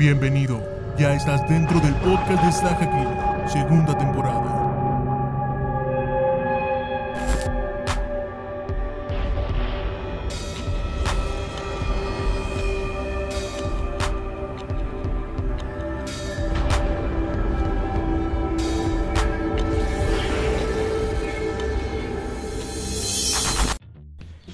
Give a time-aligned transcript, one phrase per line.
[0.00, 0.62] Bienvenido,
[0.96, 4.59] ya estás dentro del podcast de Saga Kill, segunda temporada.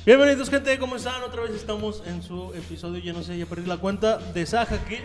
[0.07, 1.21] Bienvenidos gente, ¿cómo están?
[1.25, 4.79] Otra vez estamos en su episodio, ya no sé, ya perdí la cuenta, de Saja
[4.85, 5.01] Kill.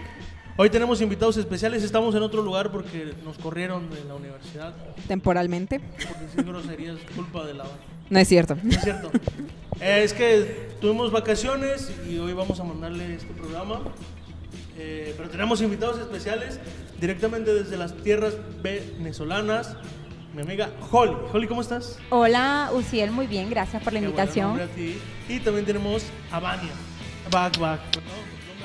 [0.57, 4.75] Hoy tenemos invitados especiales, estamos en otro lugar porque nos corrieron de la universidad.
[5.07, 5.79] Temporalmente.
[5.79, 7.63] Porque sin groserías, culpa de la...
[8.11, 8.55] No es cierto.
[8.61, 9.09] No es cierto.
[9.79, 13.81] Eh, es que tuvimos vacaciones y hoy vamos a mandarle este programa.
[14.77, 16.59] Eh, pero tenemos invitados especiales
[16.99, 19.75] directamente desde las tierras venezolanas.
[20.33, 21.13] Mi amiga Holly.
[21.33, 21.97] Holly, ¿cómo estás?
[22.09, 24.59] Hola, Uciel, muy bien, gracias por la Qué invitación.
[24.59, 24.97] a ti.
[25.27, 26.71] Y también tenemos a Vania.
[27.29, 27.81] Back, back.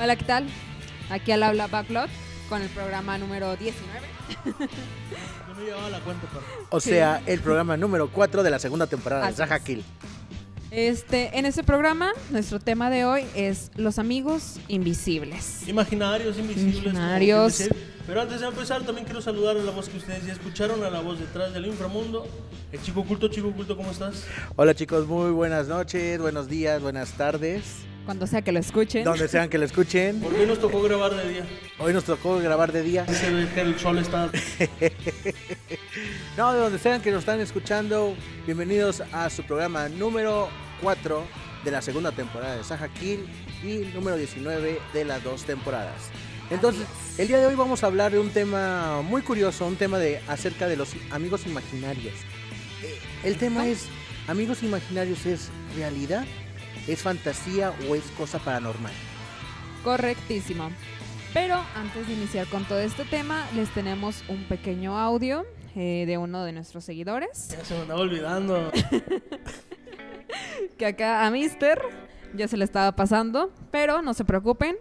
[0.00, 0.46] Hola, ¿qué tal?
[1.10, 2.08] Aquí al habla Backlot
[2.48, 4.06] con el programa número 19.
[5.48, 6.44] No me llevaba la cuenta, pero...
[6.68, 9.62] O sea, el programa número 4 de la segunda temporada de Así Saja es.
[9.62, 9.84] Kill.
[10.77, 15.66] Este, en este programa, nuestro tema de hoy es los amigos invisibles.
[15.66, 16.92] Imaginarios, invisibles.
[16.92, 17.58] Imaginarios.
[17.60, 17.77] dice.
[18.06, 20.91] Pero antes de empezar, también quiero saludar a la voz que ustedes ya escucharon, a
[20.91, 22.28] la voz detrás del inframundo.
[22.72, 24.27] El chico oculto, chico oculto, ¿cómo estás?
[24.56, 27.78] Hola chicos, muy buenas noches, buenos días, buenas tardes.
[28.04, 29.02] Cuando sea que lo escuchen.
[29.02, 30.20] Donde sean que lo escuchen.
[30.20, 31.47] Por qué nos tocó grabar de día?
[31.78, 33.06] Hoy nos tocó grabar de día.
[33.08, 34.30] Ve que el sol está...
[36.36, 40.50] No, de donde sean que nos están escuchando, bienvenidos a su programa número
[40.82, 41.24] 4
[41.64, 43.27] de la segunda temporada de Saja Kill
[43.62, 46.10] y número 19 de las dos temporadas.
[46.50, 46.86] Entonces,
[47.19, 50.20] el día de hoy vamos a hablar de un tema muy curioso, un tema de
[50.28, 52.14] acerca de los amigos imaginarios.
[52.84, 53.86] Eh, El tema es,
[54.28, 56.24] amigos imaginarios es realidad,
[56.86, 58.92] es fantasía o es cosa paranormal.
[59.82, 60.70] Correctísimo.
[61.34, 65.44] Pero antes de iniciar con todo este tema, les tenemos un pequeño audio
[65.75, 67.48] eh, de uno de nuestros seguidores.
[67.48, 68.72] Ya se me andaba olvidando.
[70.78, 71.81] Que acá a Mister
[72.34, 73.50] ya se le estaba pasando.
[73.70, 74.76] Pero no se preocupen,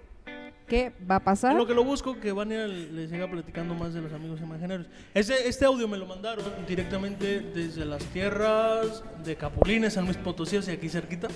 [0.67, 1.55] que va a pasar.
[1.55, 4.87] Lo que lo busco, que Vania les siga platicando más de los amigos imaginarios.
[5.13, 10.57] Este, este audio me lo mandaron directamente desde las tierras de Capulines, San Luis Potosí,
[10.57, 11.27] hacia aquí cerquita.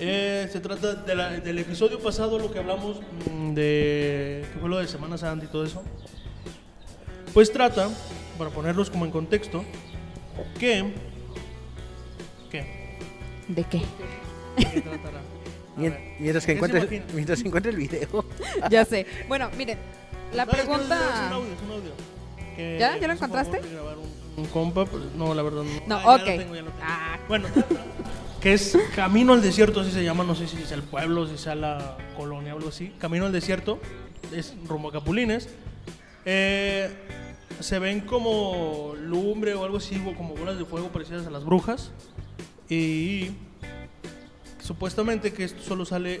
[0.00, 3.00] Eh, se trata del episodio pasado, lo que hablamos
[3.30, 4.46] mm, de.
[4.52, 5.82] que fue lo de Semana Santa y todo eso.
[7.34, 7.88] Pues trata,
[8.38, 9.64] para ponerlos como en contexto,
[10.58, 10.94] que.
[12.50, 12.77] ¿Qué?
[13.48, 13.78] ¿De qué?
[14.58, 15.20] ¿De qué tratará?
[15.76, 18.24] Mientras que ¿Qué se encuentre, mientras encuentre el video.
[18.70, 19.06] ya sé.
[19.28, 19.78] Bueno, miren,
[20.34, 20.96] la No, pregunta...
[20.96, 21.90] Es un audio, es un audio.
[22.56, 22.96] Que ¿Ya?
[22.98, 23.60] ¿Ya lo encontraste?
[23.72, 24.84] grabar un, un compa,
[25.16, 25.86] no, la verdad no.
[25.86, 26.28] No, Ah, ya ok.
[26.30, 26.82] lo tengo, ya lo tengo.
[26.82, 27.18] Ah.
[27.28, 27.48] Bueno,
[28.40, 31.38] que es Camino al Desierto, así se llama, no sé si es el pueblo, si
[31.38, 32.92] sea la colonia o algo así.
[32.98, 33.78] Camino al Desierto,
[34.34, 35.48] es rumbo a Capulines.
[36.24, 36.90] Eh,
[37.60, 41.92] se ven como lumbre o algo así, como bolas de fuego parecidas a las brujas.
[42.68, 43.30] Y
[44.62, 46.20] supuestamente que esto solo sale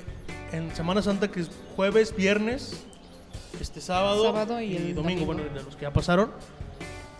[0.52, 2.84] en Semana Santa, que es jueves, viernes,
[3.60, 5.26] este sábado, Sábado y y, el domingo, domingo.
[5.26, 6.30] bueno, de los que ya pasaron,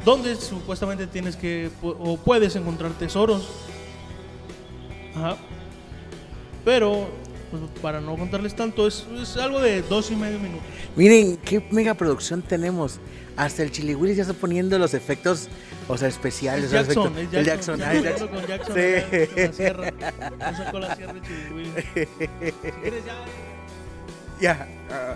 [0.04, 3.48] donde supuestamente tienes que o puedes encontrar tesoros.
[5.14, 5.36] Ajá.
[6.64, 7.08] Pero
[7.50, 10.66] pues, para no contarles tanto, es, es algo de dos y medio minutos.
[10.96, 12.98] Miren qué mega producción tenemos.
[13.36, 15.48] Hasta el Chili Willis ya está poniendo los efectos,
[15.86, 16.64] o sea, especiales.
[16.64, 17.88] Es o sea, Jackson, efectos- es el Jackson, Jackson.
[17.88, 18.28] ah, el Jackson.
[18.28, 18.80] con Jackson Sí.
[18.80, 19.06] allá
[19.36, 19.92] en la sierra.
[20.40, 21.14] Ya sacó la sierra.
[21.14, 22.06] Si
[22.82, 23.14] quieres ya.
[24.40, 24.68] Ya.
[24.90, 25.14] ah,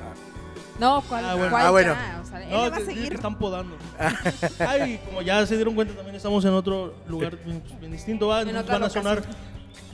[0.78, 1.24] No, ¿cuál?
[1.24, 1.50] Ah, bueno.
[1.50, 1.92] cuál Ah, bueno.
[1.94, 2.20] ya?
[2.22, 3.12] O sea, No, va a seguir.
[3.12, 3.76] están podando.
[4.60, 8.28] Ay, como ya se dieron cuenta, también estamos en otro lugar bien, pues, bien distinto.
[8.28, 8.44] ¿va?
[8.44, 9.22] Nos van a sonar.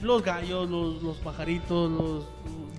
[0.01, 2.25] Los gallos, los, los pajaritos, los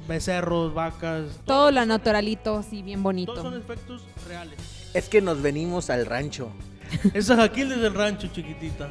[0.08, 1.40] becerros, vacas.
[1.44, 3.32] Todo lo naturalito, así bien bonito.
[3.32, 4.58] Todos son efectos reales.
[4.94, 6.50] Es que nos venimos al rancho.
[7.14, 8.90] Es Jaquil desde el rancho, chiquitita.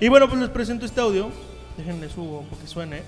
[0.00, 1.30] y bueno, pues les presento este audio.
[1.76, 3.02] Déjenle subo porque suene.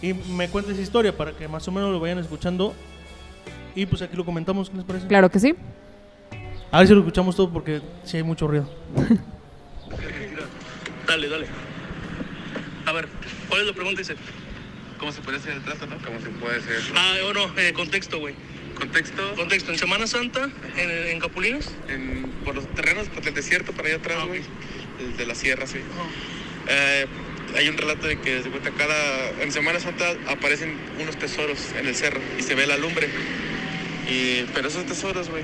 [0.00, 2.72] Y me cuenta esa historia para que más o menos lo vayan escuchando.
[3.74, 5.06] Y pues aquí lo comentamos, ¿qué les parece?
[5.06, 5.54] Claro que sí.
[6.70, 8.68] A ver si lo escuchamos todo porque sí hay mucho ruido.
[11.06, 11.46] dale, dale.
[12.86, 13.08] A ver,
[13.48, 14.00] ¿cuál es la pregunta?
[14.00, 14.16] Dice.
[14.98, 15.98] ¿Cómo se puede hacer el trato, no?
[15.98, 16.80] ¿Cómo se puede hacer?
[16.94, 18.34] Ah, bueno, eh, contexto, güey.
[18.78, 21.70] Contexto, Contexto, en Semana Santa, en, en Capulines.
[21.88, 24.42] en, por los terrenos, por el desierto, para allá atrás, Ah, güey.
[25.00, 25.78] El de la sierra, sí.
[26.68, 27.06] Eh,
[27.56, 31.94] hay un relato de que, cuenta, cada, en Semana Santa aparecen unos tesoros en el
[31.94, 33.08] cerro y se ve la lumbre.
[34.08, 35.42] Y, pero esos tesoros, güey,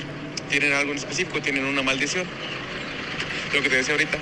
[0.50, 2.26] tienen algo en específico, tienen una maldición.
[3.52, 4.18] Lo que te decía ahorita.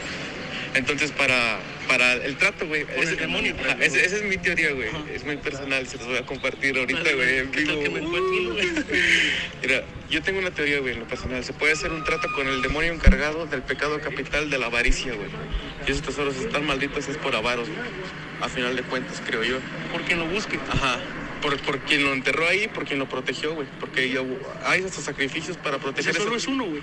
[0.74, 2.84] Entonces, para, para el trato, güey.
[2.84, 4.88] Con el ese- demonio, pues, ese- Esa es mi teoría, güey.
[4.88, 5.02] Ajá.
[5.12, 8.56] Es muy personal, se los voy a compartir ahorita, güey, en ¿qué tal vivo.
[9.62, 11.44] Mira, yo tengo una teoría, güey, en lo personal.
[11.44, 15.14] Se puede hacer un trato con el demonio encargado del pecado capital de la avaricia,
[15.14, 15.28] güey.
[15.86, 17.80] Y esos tesoros están malditos es por avaros, güey.
[18.40, 19.58] A final de cuentas, creo yo.
[19.92, 20.58] Por quien lo busque.
[20.70, 20.98] Ajá.
[21.40, 23.68] Por, por quien lo enterró ahí, por quien lo protegió, güey.
[23.80, 26.82] Porque ya hubo- hay hasta sacrificios para proteger Ese solo ese- es uno, güey.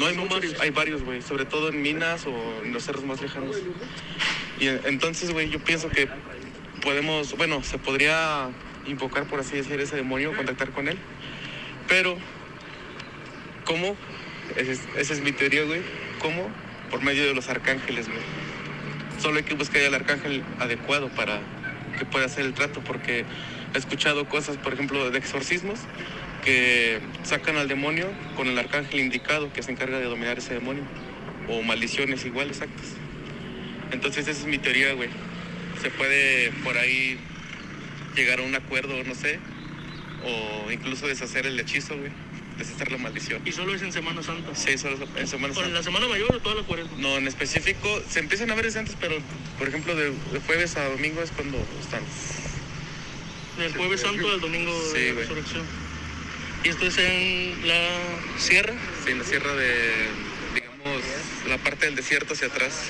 [0.00, 3.20] No, hay muchos, hay varios, güey, sobre todo en minas o en los cerros más
[3.20, 3.56] lejanos.
[4.58, 6.08] Y en- entonces, güey, yo pienso que
[6.82, 8.48] podemos, bueno, se podría
[8.86, 10.98] invocar, por así decir, ese demonio, contactar con él.
[11.88, 12.16] Pero,
[13.64, 13.96] ¿cómo?
[14.56, 15.82] Esa es, esa es mi teoría, güey.
[16.20, 16.48] ¿Cómo?
[16.90, 18.20] Por medio de los arcángeles, güey.
[19.20, 21.40] Solo hay que buscar al arcángel adecuado para
[21.98, 23.24] que pueda hacer el trato, porque
[23.74, 25.80] he escuchado cosas, por ejemplo, de exorcismos,
[26.40, 28.06] que sacan al demonio
[28.36, 30.82] con el arcángel indicado que se encarga de dominar ese demonio.
[31.48, 32.86] O maldiciones igual, exactas.
[33.92, 35.08] Entonces esa es mi teoría, güey.
[35.82, 37.18] Se puede por ahí
[38.14, 39.38] llegar a un acuerdo, no sé.
[40.24, 42.10] O incluso deshacer el hechizo, güey.
[42.58, 43.40] Deshacer la maldición.
[43.46, 44.54] Y solo es en Semana Santa.
[44.54, 45.78] Sí, solo en Semana ¿Con Santa.
[45.78, 46.92] la Semana Mayor o toda la cuaresma?
[46.98, 49.16] No, en específico, se empiezan a ver desde antes, pero
[49.58, 52.02] por ejemplo de, de jueves a domingo es cuando están.
[53.58, 55.26] Del Jueves Santo al Domingo Sí, de güey.
[56.64, 57.88] Y esto es en la
[58.38, 58.74] sierra,
[59.04, 59.92] Sí, en la sierra de,
[60.54, 61.02] digamos,
[61.48, 62.82] la parte del desierto hacia atrás.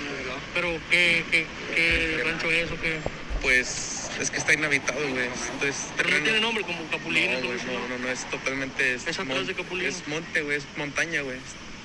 [0.55, 2.99] pero ¿qué, qué, qué rancho es o qué?
[3.43, 5.25] Pues es que está inhabitado, güey.
[5.53, 7.31] Entonces, Pero no tiene nombre como No, Capulín.
[7.33, 8.95] todo güey, no, no, no, es totalmente.
[8.95, 9.89] Es atrás de Capulino.
[9.89, 11.37] Es monte, güey, es montaña, güey.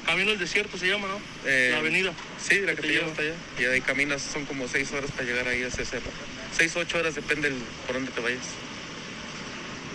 [0.05, 1.19] Camino al desierto se llama, ¿no?
[1.45, 2.13] Eh, la avenida.
[2.43, 3.33] Sí, la que te lleva hasta allá.
[3.59, 6.11] Y ahí caminas, son como seis horas para llegar ahí a ese cerro.
[6.55, 8.43] Seis, ocho horas, depende el- por dónde te vayas.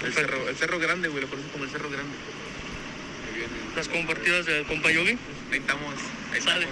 [0.04, 2.12] El cerro, el cerro grande, güey, lo conocen como el cerro grande.
[3.76, 5.18] Las compartidas del compa Yogi.
[5.52, 5.94] Ahí estamos,
[6.32, 6.66] ahí Sale.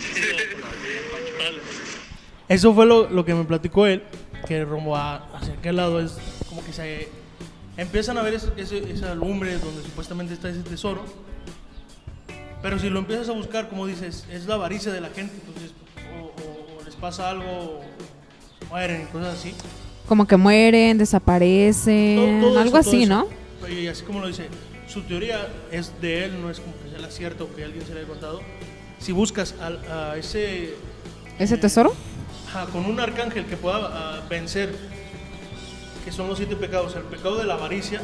[2.48, 4.02] Eso fue lo, lo que me platicó él,
[4.46, 6.16] que rumbo a- hacia aquel lado es
[6.48, 7.08] como que se
[7.76, 11.04] empiezan a ver ese- ese- esa lumbre donde supuestamente está ese tesoro.
[12.62, 15.72] Pero si lo empiezas a buscar, como dices, es la avaricia de la gente, entonces
[16.18, 17.84] o, o- o les pasa algo, o
[18.70, 19.54] mueren y cosas así.
[20.08, 23.12] Como que mueren, desaparecen, Todo- todo algo eso, así, eso.
[23.12, 23.68] ¿no?
[23.68, 24.48] Y así como lo dice,
[24.86, 27.84] su teoría es de él, no es como que sea la cierta o que alguien
[27.86, 28.40] se le haya contado.
[28.98, 30.74] Si buscas al- a, ese
[31.38, 31.94] ¿Ese tesoro?
[32.48, 34.74] Ajá, con un arcángel que pueda ah, vencer,
[36.04, 38.00] que son los siete pecados, el pecado de la avaricia,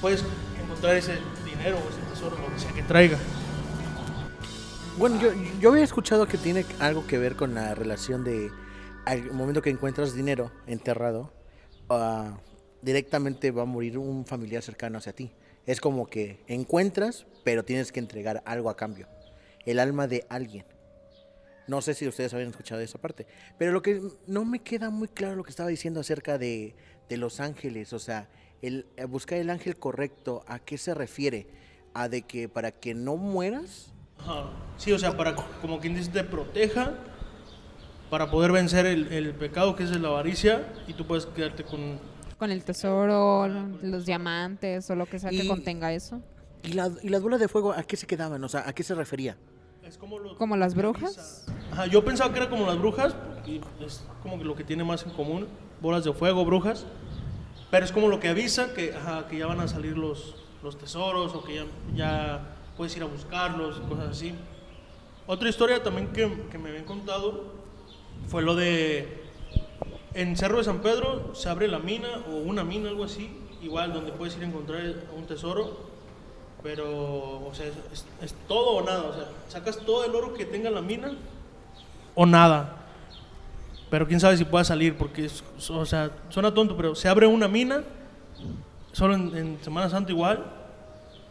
[0.00, 0.22] puedes
[0.62, 1.14] encontrar ese
[1.44, 3.18] dinero o ese tesoro, lo que sea que traiga.
[4.98, 5.30] Bueno, yo,
[5.60, 8.52] yo había escuchado que tiene algo que ver con la relación de
[9.04, 11.32] al momento que encuentras dinero enterrado,
[11.88, 12.38] ah,
[12.82, 15.32] directamente va a morir un familiar cercano hacia ti.
[15.66, 19.08] Es como que encuentras, pero tienes que entregar algo a cambio.
[19.66, 20.64] El alma de alguien.
[21.66, 23.26] No sé si ustedes habían escuchado esa parte.
[23.58, 26.74] Pero lo que no me queda muy claro lo que estaba diciendo acerca de,
[27.08, 27.92] de los ángeles.
[27.92, 28.28] O sea,
[28.62, 31.46] el, eh, buscar el ángel correcto, ¿a qué se refiere?
[31.94, 33.92] ¿A de que para que no mueras?
[34.76, 36.94] Sí, o sea, para, como quien dice, te proteja
[38.10, 41.98] para poder vencer el, el pecado que es la avaricia y tú puedes quedarte con...
[42.38, 43.46] Con el tesoro,
[43.82, 46.20] los diamantes o lo que sea que Y- contenga eso.
[46.62, 48.42] ¿Y, la, ¿Y las bolas de fuego a qué se quedaban?
[48.44, 49.36] O sea, ¿a qué se refería?
[49.82, 51.46] Es como, lo ¿Como las que brujas?
[51.72, 53.14] Ajá, yo pensaba que era como las brujas,
[53.46, 55.46] y es como que lo que tiene más en común,
[55.80, 56.84] bolas de fuego, brujas,
[57.70, 60.76] pero es como lo que avisa que, ajá, que ya van a salir los, los
[60.76, 64.34] tesoros o que ya, ya puedes ir a buscarlos y cosas así.
[65.26, 67.59] Otra historia también que, que me habían contado
[68.28, 69.20] fue lo de
[70.14, 73.30] en Cerro de San Pedro se abre la mina o una mina, algo así,
[73.62, 74.82] igual donde puedes ir a encontrar
[75.16, 75.88] un tesoro,
[76.62, 76.84] pero,
[77.46, 77.66] o sea,
[78.22, 81.12] es, todo o nada, o sea, sacas todo el oro que tenga la mina
[82.14, 82.76] o nada.
[83.88, 87.26] Pero quién sabe si pueda salir, porque, es- o sea, suena tonto, pero se abre
[87.26, 87.82] una mina,
[88.92, 90.44] solo en, en Semana Santa igual,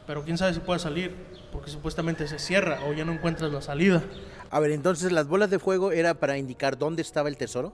[0.07, 1.15] pero quién sabe si pueda salir,
[1.51, 4.01] porque supuestamente se cierra o ya no encuentras la salida.
[4.51, 7.73] A ver, entonces las bolas de fuego era para indicar dónde estaba el tesoro.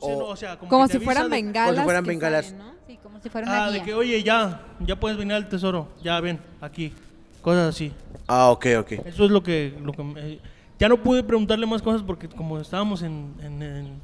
[0.00, 1.66] Sí, O- no, o sea, como, Como si fueran de- bengalas.
[1.70, 2.54] Como si fueran bengalas.
[2.86, 3.84] Sí, como si fuera una Ah, de guía.
[3.84, 6.92] que, oye, ya, ya puedes venir al tesoro, ya ven, aquí,
[7.40, 7.92] cosas así.
[8.26, 8.92] Ah, ok, ok.
[9.06, 10.38] Eso es lo que, lo que me-
[10.78, 14.00] ya no pude preguntarle más cosas porque como estábamos en, en- en-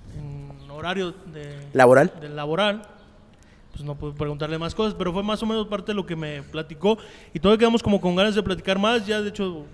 [0.63, 2.13] en horario de, ¿Laboral?
[2.21, 2.83] del laboral,
[3.73, 6.15] pues no pude preguntarle más cosas, pero fue más o menos parte de lo que
[6.17, 6.99] me platicó
[7.35, 9.65] y todavía quedamos como con ganas de platicar más, ya de hecho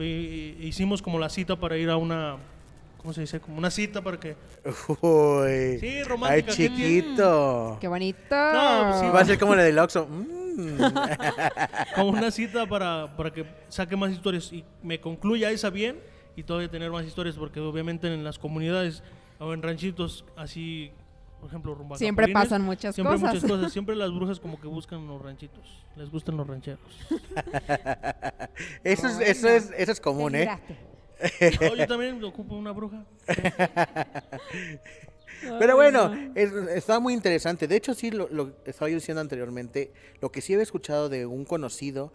[0.00, 2.36] hicimos como la cita para ir a una,
[2.98, 3.40] ¿cómo se dice?
[3.40, 4.36] Como una cita para que...
[5.00, 5.78] Uy.
[5.78, 7.00] Sí, Ay, romántica, ¿qué tiene?
[7.02, 7.78] chiquito.
[7.80, 8.18] Qué bonito.
[8.30, 10.06] No, pues sí, Va a ser como la del Oxxo.
[10.06, 10.34] Mm.
[11.96, 15.98] como una cita para, para que saque más historias y me concluya esa bien
[16.36, 19.02] y todavía tener más historias, porque obviamente en las comunidades
[19.38, 20.92] o en ranchitos así,
[21.44, 23.34] por ejemplo, rumbo a Siempre Capulines, pasan muchas siempre cosas.
[23.34, 23.70] muchas cosas.
[23.70, 26.80] Siempre las brujas como que buscan los ranchitos, les gustan los rancheros.
[28.82, 30.48] Eso es, eso es, eso es común, ¿eh?
[31.76, 33.04] yo también ocupo una bruja.
[35.58, 37.68] Pero bueno, es- está muy interesante.
[37.68, 41.26] De hecho, sí, lo, lo estaba yo diciendo anteriormente, lo que sí había escuchado de
[41.26, 42.10] un conocido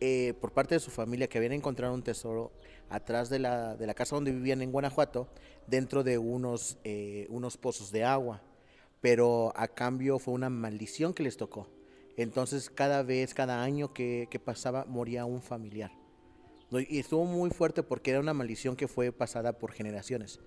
[0.00, 2.52] eh, por parte de su familia que habían encontrado un tesoro
[2.90, 5.26] atrás de la, de la casa donde vivían en Guanajuato,
[5.66, 8.42] dentro de unos, eh, unos pozos de agua.
[9.04, 11.68] Pero a cambio fue una maldición que les tocó.
[12.16, 15.92] Entonces, cada vez, cada año que, que pasaba, moría un familiar.
[16.88, 20.40] Y estuvo muy fuerte porque era una maldición que fue pasada por generaciones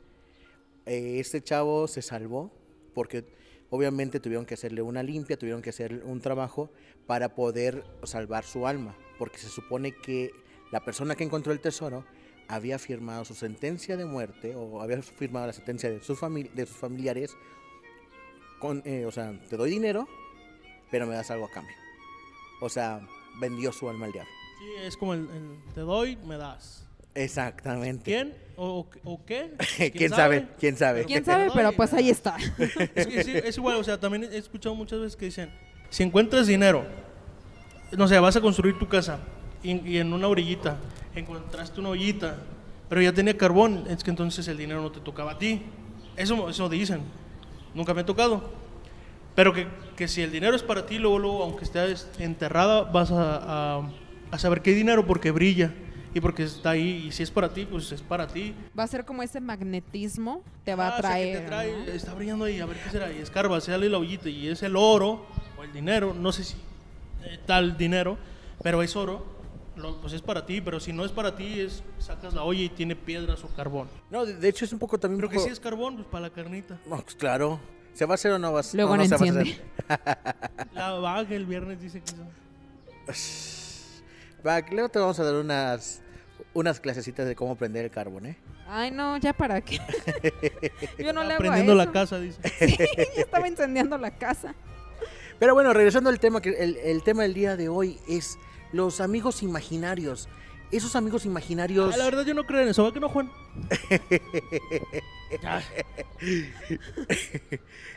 [0.87, 2.49] eh, este chavo se salvó
[2.93, 3.25] porque
[3.69, 6.71] obviamente tuvieron que hacerle una limpia, tuvieron que hacer un trabajo
[7.05, 10.31] para poder salvar su alma, porque se supone que
[10.71, 12.05] la persona que encontró el tesoro
[12.47, 16.77] había firmado su sentencia de muerte o había firmado la sentencia de sus, de sus
[16.77, 17.35] familiares
[18.59, 20.07] con, eh, o sea, te doy dinero,
[20.91, 21.75] pero me das algo a cambio.
[22.61, 23.01] O sea,
[23.39, 24.31] vendió su alma al diablo.
[24.59, 26.83] Sí, es como el, el te doy, me das.
[27.13, 28.03] Exactamente.
[28.03, 28.33] ¿Quién?
[28.55, 29.51] ¿O, o- o qué?
[29.95, 30.47] ¿Quién sabe?
[30.59, 31.05] ¿Quién sabe?
[31.05, 31.49] ¿Quién sabe?
[31.53, 32.37] Pero pues ahí está.
[32.95, 35.51] Es, sí, es igual, o sea, también he escuchado muchas veces que dicen,
[35.89, 36.85] si encuentras dinero,
[37.95, 39.19] no sé, vas a construir tu casa
[39.63, 40.77] y, y en una orillita
[41.15, 42.37] encontraste una ollita,
[42.89, 45.61] pero ya tenía carbón, es que entonces el dinero no te tocaba a ti.
[46.15, 47.01] Eso, eso dicen,
[47.77, 48.41] nunca me ha tocado.
[49.35, 53.11] Pero que, que si el dinero es para ti, luego, luego aunque estés enterrada, vas
[53.11, 53.89] a, a-
[54.31, 55.73] a saber qué dinero porque brilla
[56.13, 57.05] y porque está ahí.
[57.07, 58.55] Y si es para ti, pues es para ti.
[58.77, 61.37] Va a ser como ese magnetismo, te va Ah, a que traer.
[61.39, 61.83] te trae, ¿no?
[61.85, 63.11] Está brillando ahí, a ver qué será.
[63.13, 66.55] Y escarba, sale la ollita y es el oro o el dinero, no sé si
[67.23, 68.17] eh, tal dinero,
[68.63, 69.36] pero es oro,
[69.77, 70.59] lo- pues es para ti.
[70.61, 73.87] Pero si no es para ti, es sacas la olla y tiene piedras o carbón.
[74.09, 75.17] No, de, de hecho es un poco también...
[75.19, 76.79] Pero un que poco- si es carbón, pues para la carnita.
[76.85, 77.59] No, pues claro.
[77.93, 78.75] ¿Se va a hacer o no va a ser?
[78.79, 79.61] Luego no se va a enciende.
[79.89, 80.67] hacer?
[80.73, 82.27] La vaga el viernes dice que no.
[84.45, 86.01] Va, luego te vamos a dar unas,
[86.53, 88.37] unas clasecitas de cómo prender el carbón, ¿eh?
[88.69, 89.79] Ay, no, ya para qué.
[90.99, 92.39] Yo no le hago Prendiendo la casa, dice.
[92.59, 92.77] Sí,
[93.15, 94.53] yo estaba incendiando la casa.
[95.39, 98.37] Pero bueno, regresando al tema, que el, el tema del día de hoy es
[98.71, 100.29] los amigos imaginarios.
[100.69, 101.93] Esos amigos imaginarios...
[101.93, 103.31] Ah, la verdad yo no creo en eso, ¿va que no, Juan?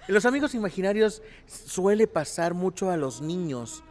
[0.08, 3.82] Los amigos imaginarios suele pasar mucho a los niños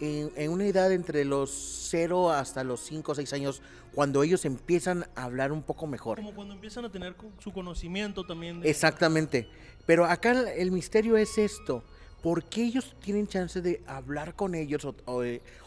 [0.00, 1.50] en, en una edad entre los
[1.90, 3.62] 0 hasta los 5 o 6 años,
[3.94, 6.18] cuando ellos empiezan a hablar un poco mejor.
[6.18, 8.60] Como cuando empiezan a tener su conocimiento también.
[8.60, 9.48] de- Exactamente.
[9.86, 11.82] Pero acá el misterio es esto.
[12.22, 15.22] ¿Por qué ellos tienen chance de hablar con ellos o, o,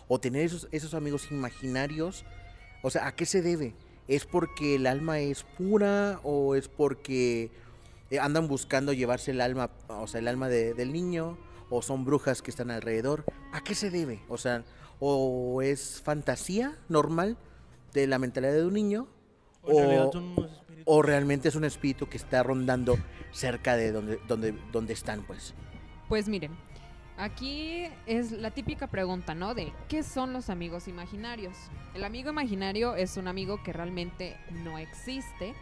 [0.08, 2.25] o tener esos, esos amigos imaginarios?
[2.81, 3.74] O sea, ¿a qué se debe?
[4.08, 7.50] ¿Es porque el alma es pura o es porque
[8.10, 11.38] eh, andan buscando llevarse el alma, o sea, el alma de- del niño?
[11.70, 13.24] ¿O son brujas que están alrededor?
[13.53, 14.20] ¿A qué se debe?
[14.27, 14.65] O sea,
[15.00, 17.38] ¿o es fantasía normal
[17.93, 19.08] de la mentalidad de un niño?
[19.63, 20.12] o
[20.86, 22.98] o realmente es un espíritu que está rondando
[23.31, 25.53] cerca de donde, donde, donde están, pues.
[26.12, 26.51] Pues miren,
[27.15, 29.56] aquí es la típica pregunta, ¿no?
[29.56, 31.56] De ¿qué son los amigos imaginarios?
[31.94, 35.53] El amigo imaginario es un amigo que realmente no existe,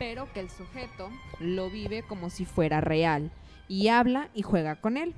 [0.00, 3.30] pero que el sujeto lo vive como si fuera real
[3.68, 5.14] y habla y juega con él.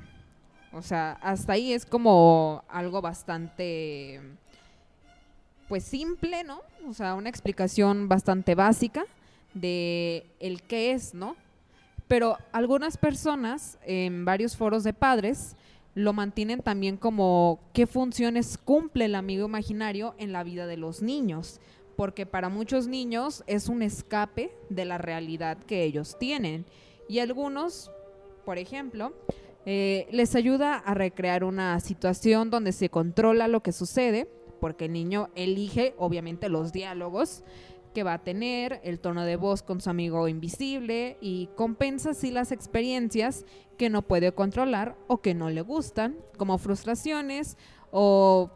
[0.70, 4.20] O sea, hasta ahí es como algo bastante,
[5.66, 6.60] pues simple, ¿no?
[6.86, 9.06] O sea, una explicación bastante básica
[9.54, 11.36] de el qué es, ¿no?
[12.14, 15.56] Pero algunas personas en varios foros de padres
[15.96, 21.02] lo mantienen también como qué funciones cumple el amigo imaginario en la vida de los
[21.02, 21.60] niños,
[21.96, 26.66] porque para muchos niños es un escape de la realidad que ellos tienen.
[27.08, 27.90] Y algunos,
[28.44, 29.12] por ejemplo,
[29.66, 34.28] eh, les ayuda a recrear una situación donde se controla lo que sucede,
[34.60, 37.42] porque el niño elige obviamente los diálogos
[37.94, 42.30] que va a tener, el tono de voz con su amigo invisible y compensa así
[42.30, 43.46] las experiencias
[43.78, 47.56] que no puede controlar o que no le gustan, como frustraciones
[47.90, 48.50] o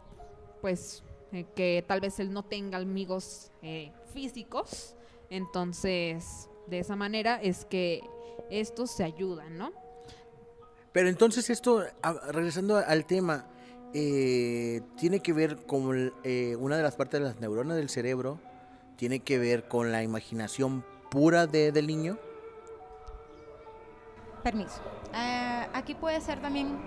[0.61, 4.95] pues eh, que tal vez él no tenga amigos eh, físicos.
[5.29, 8.01] Entonces, de esa manera es que
[8.49, 9.71] estos se ayudan, ¿no?
[10.91, 11.83] Pero entonces esto,
[12.29, 13.47] regresando al tema,
[13.93, 18.39] eh, tiene que ver con una de las partes de las neuronas del cerebro,
[18.99, 22.17] tiene que ver con la imaginación pura de- del niño.
[24.43, 24.81] Permiso.
[25.13, 26.77] Ah, aquí puede ser también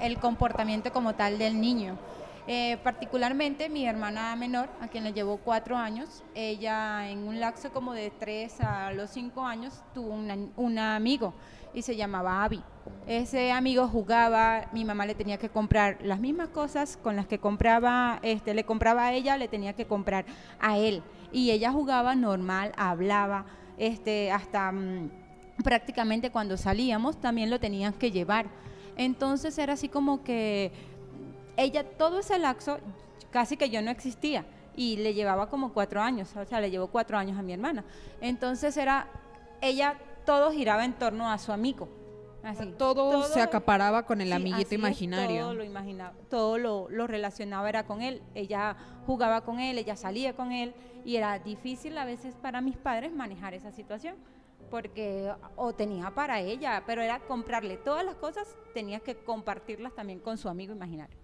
[0.00, 1.98] el comportamiento como tal del niño.
[2.46, 7.72] Eh, particularmente mi hermana menor, a quien le llevó cuatro años, ella en un lapso
[7.72, 11.34] como de tres a los cinco años tuvo un amigo
[11.74, 12.62] y se llamaba Abby.
[13.08, 17.40] Ese amigo jugaba, mi mamá le tenía que comprar las mismas cosas con las que
[17.40, 20.24] compraba, este, le compraba a ella, le tenía que comprar
[20.60, 21.02] a él.
[21.32, 23.46] Y ella jugaba normal, hablaba,
[23.78, 25.10] este, hasta mm,
[25.62, 28.46] prácticamente cuando salíamos también lo tenían que llevar.
[28.96, 30.72] Entonces era así como que
[31.56, 32.78] ella todo ese laxo
[33.30, 36.88] casi que yo no existía y le llevaba como cuatro años, o sea, le llevó
[36.88, 37.84] cuatro años a mi hermana.
[38.20, 39.08] Entonces era,
[39.60, 41.88] ella todo giraba en torno a su amigo.
[42.42, 42.72] Así.
[42.78, 45.40] Todo, se acaparaba con el Sí, amiguito es, imaginario.
[45.42, 48.22] todo lo imaginaba, todo lo, lo relacionaba era con él.
[48.34, 50.72] Ella jugaba con él, ella salía con él
[51.06, 54.16] y era difícil a veces para mis padres manejar esa situación
[54.70, 60.18] porque o tenía para ella, pero era comprarle todas las cosas, tenía que compartirlas también
[60.18, 61.16] con su amigo imaginario.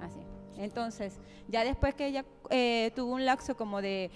[0.00, 0.20] Así.
[0.56, 4.10] Entonces, ya después que ella eh, tuvo un lapso como de,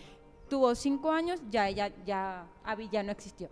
[0.48, 3.50] tuvo cinco años, ya ella, ya, Abby ya no existió.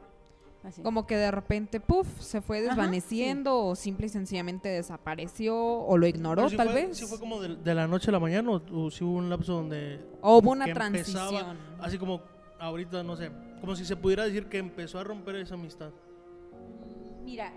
[0.65, 0.83] Así.
[0.83, 5.97] Como que de repente, puff, se fue Ajá, desvaneciendo o simple y sencillamente desapareció o
[5.97, 6.97] lo ignoró sí tal fue- vez.
[6.99, 9.31] Sí fue como de, de la noche a la mañana o, o sí hubo un
[9.31, 10.05] lapso donde...
[10.21, 11.57] O hubo una que empezaba, transición.
[11.81, 12.23] así como
[12.59, 15.91] ahorita, no sé, como si se pudiera decir que empezó a romper esa amistad.
[17.25, 17.53] Mira,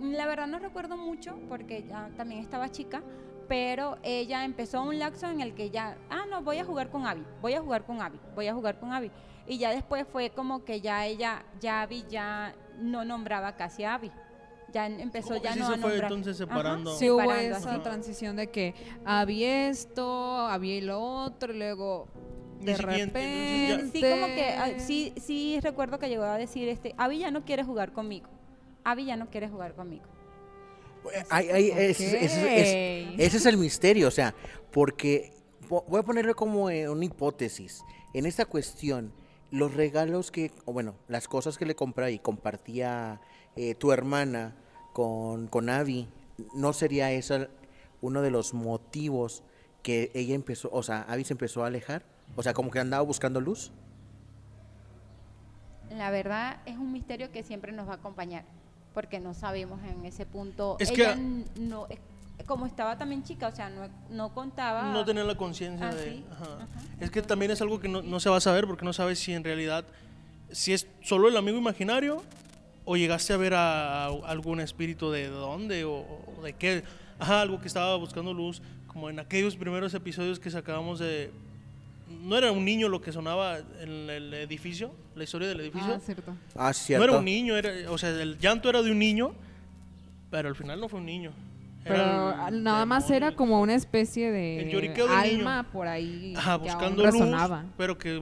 [0.00, 3.02] la verdad no recuerdo mucho porque ya también estaba chica,
[3.48, 7.06] pero ella empezó un lapso en el que ya, ah, no, voy a jugar con
[7.06, 9.10] Abby, voy a jugar con Abby, voy a jugar con Abby.
[9.46, 13.94] Y ya después fue como que ya ella, ya Abby ya no nombraba casi a
[13.94, 14.10] Abby.
[14.72, 16.12] Ya empezó Como que ya sí no se a fue nombrar.
[16.12, 16.96] entonces Ajá, separando.
[16.98, 17.80] Sí hubo separando esa así.
[17.82, 18.74] transición de que
[19.04, 22.08] había esto, había lo otro, y luego
[22.60, 23.90] de entonces repente...
[23.92, 27.44] Sí, como que ah, sí, sí recuerdo que llegó a decir este, Abby ya no
[27.44, 28.28] quiere jugar conmigo.
[28.82, 30.04] Abby ya no quiere jugar conmigo.
[31.30, 32.60] Ay, ay, ese, ese-
[33.20, 34.34] ese- es el misterio, o sea,
[34.72, 35.32] porque
[35.68, 37.80] po- voy a ponerlo como eh, una hipótesis.
[38.12, 39.12] En esta cuestión,
[39.50, 43.20] los regalos que, o bueno, las cosas que le compraba y compartía
[43.56, 44.54] eh, tu hermana
[44.92, 46.08] con, con Abby,
[46.54, 47.46] ¿no sería eso
[48.02, 49.42] uno de los motivos
[49.82, 52.04] que ella empezó, o sea, Abby se empezó a alejar?
[52.34, 53.72] O sea, como que andaba buscando luz.
[55.90, 58.44] La verdad es un misterio que siempre nos va a acompañar,
[58.94, 60.76] porque no sabemos en ese punto.
[60.80, 62.00] Es Ella que- n- no, es-
[62.46, 64.92] como estaba también chica, o sea, no, no contaba.
[64.92, 66.04] No tener la conciencia Ah, de...
[66.04, 66.44] sí, ajá.
[66.44, 66.66] ajá.
[67.00, 69.18] Es que también es algo que no, no se va a saber porque no sabes
[69.18, 69.84] si en realidad,
[70.50, 72.22] si es solo el amigo imaginario
[72.84, 75.92] o llegaste a ver a, a algún espíritu de dónde o,
[76.38, 76.84] o de qué.
[77.18, 81.32] Ajá, algo que estaba buscando luz, como en aquellos primeros episodios que sacábamos de...
[82.22, 85.94] No era un niño lo que sonaba en el edificio, la historia del edificio.
[85.94, 86.36] Ah, cierto.
[86.54, 87.04] Ah, no cierto.
[87.04, 89.32] era un niño, era, o sea, el llanto era de un niño,
[90.30, 91.32] pero al final no fue un niño.
[91.88, 95.72] Pero el nada más era como una especie de alma niño.
[95.72, 97.64] por ahí Ajá, que aún buscando luz, resonaba.
[97.76, 98.20] pero que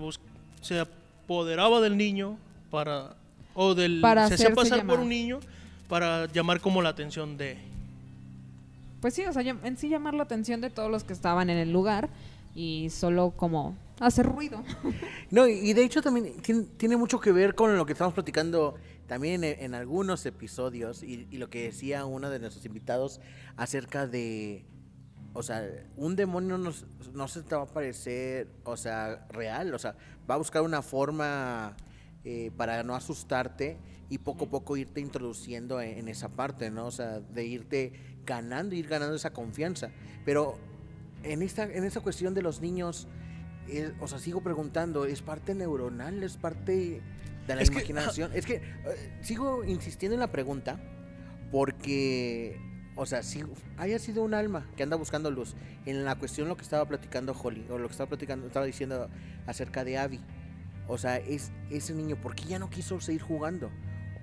[0.61, 2.37] se apoderaba del niño
[2.71, 3.15] para
[3.55, 4.97] o del Para se hacía pasar llamar.
[4.97, 5.41] por un niño
[5.89, 7.57] para llamar como la atención de
[9.01, 11.59] Pues sí, o sea, en sí llamar la atención de todos los que estaban en
[11.59, 12.09] el lugar
[12.55, 14.63] y solo como hacer ruido.
[15.31, 18.75] No, y de hecho también tiene, tiene mucho que ver con lo que estamos platicando
[19.07, 23.21] también en, en algunos episodios y, y lo que decía uno de nuestros invitados
[23.57, 24.65] acerca de,
[25.35, 26.73] o sea, un demonio no,
[27.13, 29.97] no se te va a parecer, o sea, real, o sea,
[30.29, 31.77] va a buscar una forma
[32.25, 33.77] eh, para no asustarte
[34.09, 36.87] y poco a poco irte introduciendo en, en esa parte, ¿no?
[36.87, 37.93] O sea, de irte
[38.25, 39.91] ganando, ir ganando esa confianza.
[40.25, 40.57] Pero
[41.25, 43.09] en esta, en esta cuestión de los niños,
[43.69, 46.23] es- o sea, sigo preguntando, ¿es parte neuronal?
[46.23, 47.01] ¿Es parte
[47.47, 48.31] de la Es que, imaginación?
[48.35, 48.63] es que eh,
[49.23, 50.81] sigo insistiendo en la pregunta
[51.51, 52.59] porque,
[52.97, 53.43] o sea, si
[53.77, 55.55] haya sido un alma que anda buscando luz,
[55.87, 59.09] en la cuestión lo que estaba platicando Holly, o lo que estaba platicando, estaba diciendo
[59.47, 60.21] acerca de Abby,
[60.87, 63.71] o sea, es ese niño, ¿por qué ya no quiso seguir jugando?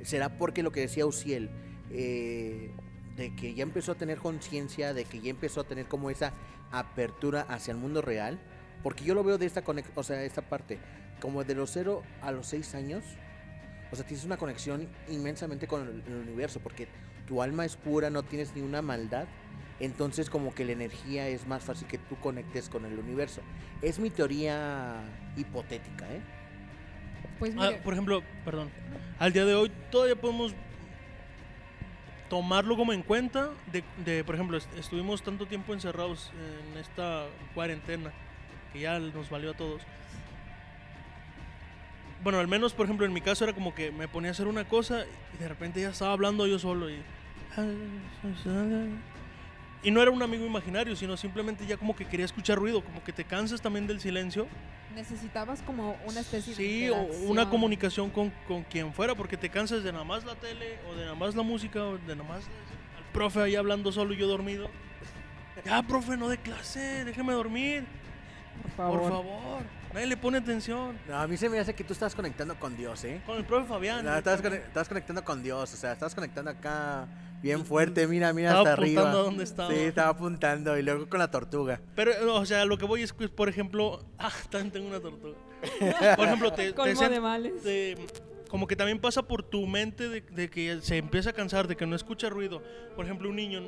[0.04, 1.50] ¿Será porque lo que decía Uciel,
[1.92, 2.72] eh,
[3.16, 6.34] de que ya empezó a tener conciencia, de que ya empezó a tener como esa
[6.72, 8.40] apertura hacia el mundo real?
[8.84, 9.64] Porque yo lo veo de esta
[9.96, 10.80] o sea, esta parte,
[11.20, 13.04] como de los 0 a los 6 años,
[13.92, 16.88] o sea, tienes una conexión inmensamente con el, el universo, porque
[17.28, 19.26] tu alma es pura, no tienes ni una maldad,
[19.80, 23.42] entonces como que la energía es más fácil que tú conectes con el universo.
[23.82, 25.02] Es mi teoría
[25.38, 26.22] hipotética, ¿eh?
[27.40, 28.70] Pues Ah, por ejemplo, perdón,
[29.20, 30.54] al día de hoy todavía podemos
[32.30, 36.32] tomarlo como en cuenta de, de, por ejemplo, est- estuvimos tanto tiempo encerrados
[36.74, 38.12] en esta cuarentena
[38.72, 39.82] que ya nos valió a todos.
[42.24, 44.48] Bueno, al menos, por ejemplo, en mi caso era como que me ponía a hacer
[44.48, 47.02] una cosa y de repente ya estaba hablando yo solo y...
[49.84, 53.04] Y no era un amigo imaginario, sino simplemente ya como que quería escuchar ruido, como
[53.04, 54.48] que te cansas también del silencio.
[54.94, 59.50] Necesitabas como una especie de Sí, o una comunicación con, con quien fuera, porque te
[59.50, 62.30] cansas de nada más la tele, o de nada más la música, o de nada
[62.30, 64.70] más al profe ahí hablando solo y yo dormido.
[65.66, 67.84] Ya, profe, no de clase, déjeme dormir,
[68.64, 69.00] Por favor.
[69.00, 69.62] por favor.
[69.94, 70.98] Nadie le pone atención.
[71.08, 73.22] No, a mí se me hace que tú estás conectando con Dios, ¿eh?
[73.26, 74.06] Con el profe Fabián.
[74.06, 77.08] No, estás, cone- estás conectando con Dios, o sea, estás conectando acá
[77.42, 79.02] bien fuerte, mira, mira Estaba hasta arriba.
[79.02, 79.70] apuntando a dónde estaba.
[79.70, 81.82] Sí, estaba apuntando y luego con la tortuga.
[81.96, 85.36] Pero, o sea, lo que voy es que, por ejemplo, ah, también tengo una tortuga.
[86.16, 87.62] Por ejemplo, te, te de males.
[87.62, 87.96] te-
[88.50, 91.78] como que también pasa por tu mente de, de que se empieza a cansar, de
[91.78, 92.64] que no escucha ruido.
[92.96, 93.62] Por ejemplo, un niño,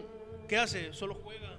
[0.47, 0.91] ¿qué hace?
[0.93, 1.57] Solo juega.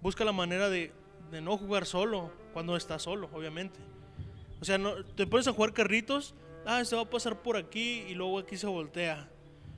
[0.00, 0.92] Busca la manera de,
[1.30, 3.78] de no jugar solo, cuando está solo, obviamente.
[4.60, 6.34] O sea, no, te pones a jugar carritos,
[6.66, 9.28] ah, se va a pasar por aquí y luego aquí se voltea.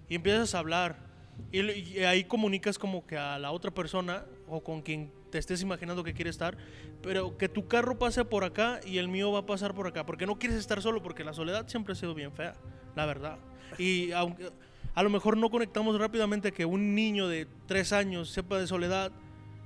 [0.08, 1.10] Y empiezas a hablar.
[1.52, 6.04] Y ahí comunicas como que a la otra persona o con quien te estés imaginando
[6.04, 6.56] que quiere estar,
[7.02, 10.04] pero que tu carro pase por acá y el mío va a pasar por acá,
[10.04, 12.54] porque no quieres estar solo, porque la soledad siempre ha sido bien fea,
[12.96, 13.38] la verdad.
[13.78, 14.50] Y aunque
[14.94, 19.12] a lo mejor no conectamos rápidamente que un niño de tres años sepa de soledad,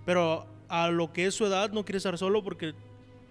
[0.04, 2.74] pero a lo que es su edad no quiere estar solo porque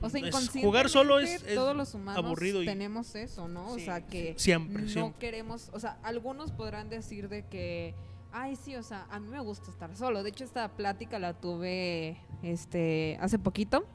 [0.02, 3.70] O sea, es- jugar solo es, es todos los humanos aburrido y tenemos eso, ¿no?
[3.72, 5.20] O sea, que siempre, no siempre.
[5.20, 7.94] queremos, o sea, algunos podrán decir de que,
[8.32, 10.24] ay, sí, o sea, a mí me gusta estar solo.
[10.24, 13.86] De hecho, esta plática la tuve este hace poquito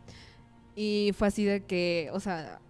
[0.75, 2.61] y fue así de que, o sea,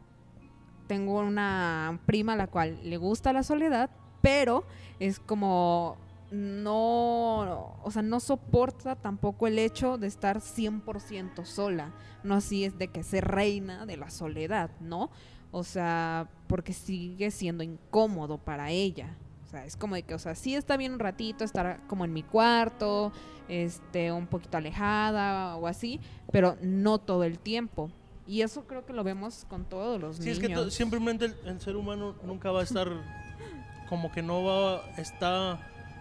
[0.86, 3.90] tengo una prima a la cual le gusta la soledad,
[4.22, 4.64] pero
[4.98, 5.96] es como
[6.30, 11.92] no, o sea, no soporta tampoco el hecho de estar 100% sola.
[12.22, 15.10] No así es de que se reina de la soledad, ¿no?
[15.50, 19.16] O sea, porque sigue siendo incómodo para ella.
[19.46, 22.04] O sea, es como de que, o sea, sí está bien un ratito estar como
[22.04, 23.12] en mi cuarto,
[23.48, 27.90] este, un poquito alejada o así, pero no todo el tiempo.
[28.26, 30.58] Y eso creo que lo vemos con todos los Sí, es niños.
[30.60, 32.88] que to- simplemente el, el ser humano nunca va a estar
[33.88, 35.58] como que no va está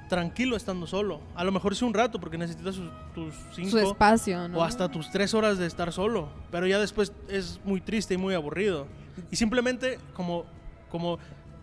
[0.10, 1.20] tranquilo estando solo.
[1.36, 4.58] A lo mejor sí un rato porque necesitas sus- tus cinco Su espacio, ¿no?
[4.60, 6.30] o hasta tus tres horas de estar solo.
[6.52, 8.88] Pero ya después es muy triste y muy aburrido.
[9.32, 10.46] Y simplemente como,
[10.89, 11.20] como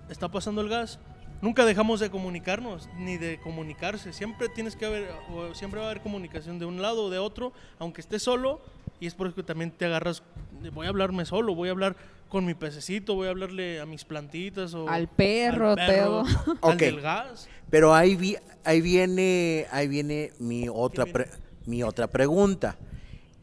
[0.09, 0.99] está pasando el gas,
[1.41, 4.13] nunca dejamos de comunicarnos ni de comunicarse.
[4.13, 7.19] Siempre tienes que haber, o siempre va a haber comunicación de un lado o de
[7.19, 8.61] otro, aunque estés solo.
[9.01, 10.23] Y es por eso que también te agarras,
[10.71, 11.97] voy a hablarme solo, voy a hablar
[12.29, 16.25] con mi pececito, voy a hablarle a mis plantitas o Al perro, al perro,
[16.61, 16.71] todo.
[16.73, 17.49] al del gas.
[17.71, 21.13] Pero ahí, vi- ahí viene, ahí viene mi otra, viene?
[21.25, 21.31] pre-
[21.67, 22.77] mi otra pregunta.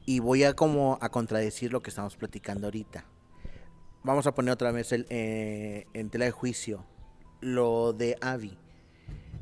[0.06, 3.06] Y voy a como a contradecir lo que estamos platicando ahorita.
[4.04, 6.86] Vamos a poner otra vez el, eh, en tela de juicio
[7.40, 8.58] lo de Avi.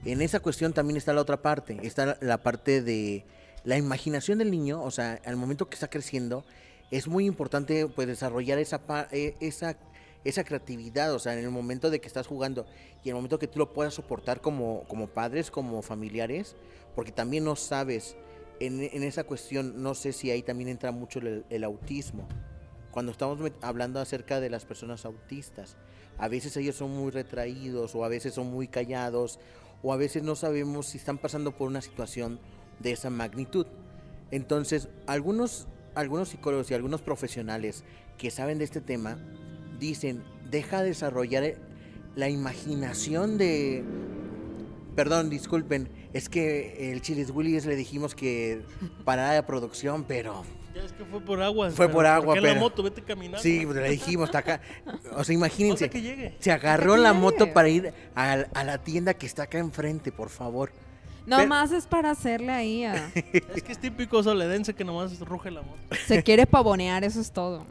[0.06, 1.78] En esa cuestión también está la otra parte.
[1.84, 3.26] Está la, la parte de
[3.64, 4.82] la imaginación del niño.
[4.84, 6.46] O sea, al momento que está creciendo,
[6.92, 9.78] es muy importante pues desarrollar esa, eh, esa,
[10.24, 11.14] esa creatividad.
[11.14, 12.66] O sea, en el momento de que estás jugando
[13.04, 16.56] y en el momento que tú lo puedas soportar como, como padres, como familiares,
[16.96, 18.16] porque también no sabes,
[18.60, 22.28] en, en esa cuestión, no sé si ahí también entra mucho el, el autismo.
[22.92, 25.78] Cuando estamos hablando acerca de las personas autistas,
[26.18, 29.40] a veces ellos son muy retraídos o a veces son muy callados
[29.84, 32.40] o a veces no sabemos si están pasando por una situación
[32.80, 33.68] de esa magnitud.
[34.32, 37.84] Entonces, algunos, algunos psicólogos y algunos profesionales
[38.18, 39.18] que saben de este tema
[39.80, 41.58] dicen, deja desarrollar eh,
[42.16, 43.84] la imaginación de...
[44.96, 48.62] Perdón, disculpen, es que el Chiles Willis le dijimos que
[49.06, 50.44] parara de producción, pero
[50.76, 51.70] Ya es que fue por agua.
[51.72, 52.84] Fue pero por agua, ¿por qué la pero- moto?
[52.84, 53.40] Vete caminando.
[53.40, 54.62] sí, pues, le dijimos hasta acá.
[55.16, 56.36] O sea, O imagínense, sea, que llegue.
[56.40, 57.22] se agarró que la llegue.
[57.22, 60.72] moto para ir a, a la tienda que está acá enfrente, por favor.
[61.30, 63.12] No Pero- más es para hacerle ahí a...
[63.56, 65.80] Es que es típico soledense que nomás ruge la moto.
[66.08, 67.68] Se quiere pavonear, eso es todo.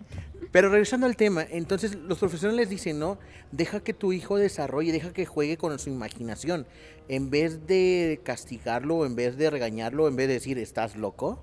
[0.52, 3.18] Pero regresando al tema, entonces los profesionales dicen, no,
[3.50, 6.66] deja que tu hijo desarrolle, deja que juegue con su imaginación.
[7.08, 11.42] En vez de castigarlo, en vez de regañarlo, en vez de decir, estás loco,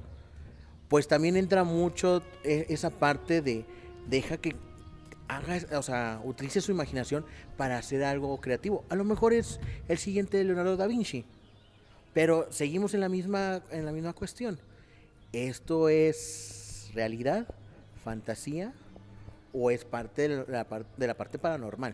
[0.88, 3.66] pues también entra mucho eh, esa parte de
[4.08, 4.56] deja que
[5.28, 7.26] haga, o sea, utilice su imaginación
[7.58, 8.86] para hacer algo creativo.
[8.90, 11.26] A lo mejor es el siguiente Leonardo da Vinci,
[12.16, 14.58] pero seguimos en la misma, en la misma cuestión.
[15.34, 17.46] ¿Esto es realidad,
[18.06, 18.72] fantasía
[19.54, 21.94] o es parte de la, par- de la parte paranormal?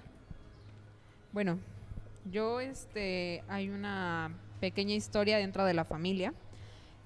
[1.33, 1.57] Bueno,
[2.31, 6.33] yo, este, hay una pequeña historia dentro de la familia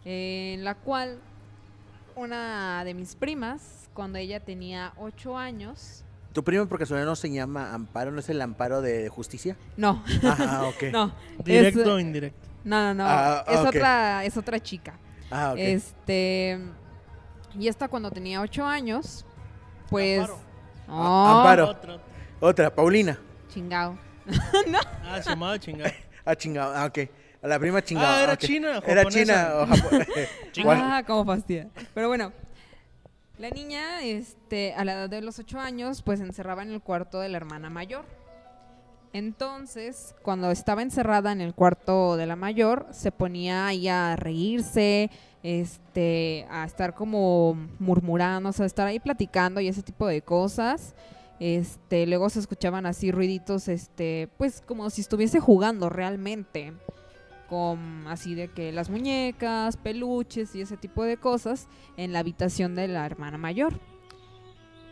[0.03, 1.17] en la cual
[2.17, 7.29] una de mis primas, cuando ella tenía ocho años, ¿Tu primo por casualidad no se
[7.31, 8.11] llama Amparo?
[8.11, 9.55] ¿No es el Amparo de justicia?
[9.77, 10.83] no, Ah, ok.
[10.91, 11.13] no,
[11.45, 12.49] Directo es- o indirecto.
[12.65, 14.99] No, no, no, Ah, es otra, es otra chica.
[15.31, 15.57] Ah, ok.
[15.59, 16.59] Este.
[17.57, 19.25] Y esta cuando tenía ocho años,
[19.89, 20.19] pues.
[20.19, 20.39] Amparo.
[20.87, 21.69] No, Ah, Amparo.
[21.69, 21.97] Otra.
[22.41, 23.17] Otra, Paulina.
[23.47, 23.97] chingao.
[25.07, 25.93] Ah, se llamaba chingada.
[26.25, 26.73] Ah, chingado.
[26.75, 26.97] Ah, ok.
[27.43, 28.17] A la prima chingada.
[28.17, 28.39] Ah, era ok.
[28.39, 29.09] china, Era japonesa.
[29.11, 30.77] china o japo- Guau.
[30.81, 31.69] Ah, cómo fastidia.
[31.93, 32.33] Pero bueno,
[33.37, 36.81] la niña, este, a la edad de los ocho años, pues se encerraba en el
[36.81, 38.05] cuarto de la hermana mayor.
[39.15, 45.09] Entonces, cuando estaba encerrada en el cuarto de la mayor, se ponía ahí a reírse,
[45.41, 50.95] este, a estar como murmurando, o sea, estar ahí platicando y ese tipo de cosas.
[51.39, 56.73] Este, luego se escuchaban así ruiditos, este, pues como si estuviese jugando realmente
[57.47, 62.75] con así de que las muñecas, peluches y ese tipo de cosas en la habitación
[62.75, 63.79] de la hermana mayor.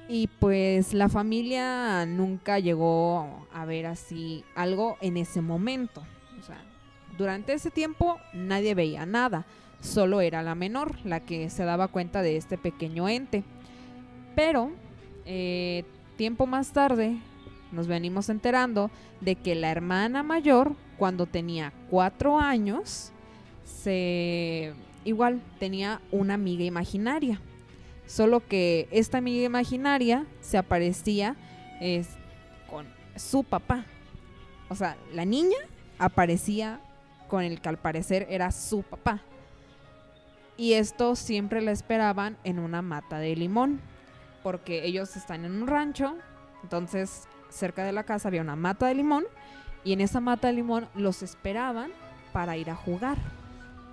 [0.07, 6.03] Y pues la familia nunca llegó a ver así algo en ese momento.
[6.39, 6.61] O sea,
[7.17, 9.45] durante ese tiempo nadie veía nada,
[9.79, 13.43] solo era la menor la que se daba cuenta de este pequeño ente.
[14.35, 14.71] Pero
[15.25, 15.85] eh,
[16.17, 17.17] tiempo más tarde
[17.71, 23.11] nos venimos enterando de que la hermana mayor, cuando tenía cuatro años,
[23.63, 24.73] se
[25.05, 27.39] igual tenía una amiga imaginaria.
[28.13, 31.35] Solo que esta amiga imaginaria se aparecía
[31.81, 32.09] es,
[32.69, 33.85] con su papá.
[34.69, 35.57] O sea, la niña
[35.97, 36.79] aparecía
[37.27, 39.23] con el que al parecer era su papá.
[40.57, 43.81] Y esto siempre la esperaban en una mata de limón.
[44.43, 46.13] Porque ellos están en un rancho.
[46.61, 49.23] Entonces, cerca de la casa había una mata de limón.
[49.83, 51.89] Y en esa mata de limón los esperaban
[52.31, 53.17] para ir a jugar.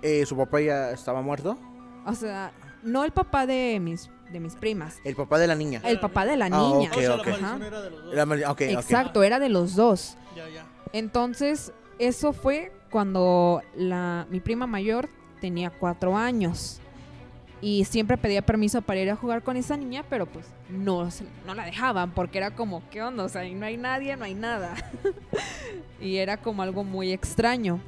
[0.03, 1.57] Eh, ¿Su papá ya estaba muerto?
[2.05, 2.51] O sea,
[2.83, 4.97] no el papá de mis, de mis primas.
[5.03, 5.81] El papá de la niña.
[5.83, 6.89] El papá de la Ah, niña.
[6.91, 7.25] ok, O sea, ok.
[7.27, 7.67] la maldición Ajá.
[7.67, 8.61] era de los dos.
[8.61, 10.17] Exacto, era de los dos.
[10.35, 10.65] Ya, ya.
[10.93, 16.79] Entonces, eso fue cuando la, mi prima mayor tenía cuatro años.
[17.63, 21.25] Y siempre pedía permiso para ir a jugar con esa niña, pero pues no, se-
[21.45, 23.23] no la dejaban porque era como, ¿qué onda?
[23.23, 24.73] O sea, ahí no hay nadie, no hay nada.
[26.01, 27.79] y era como algo muy extraño.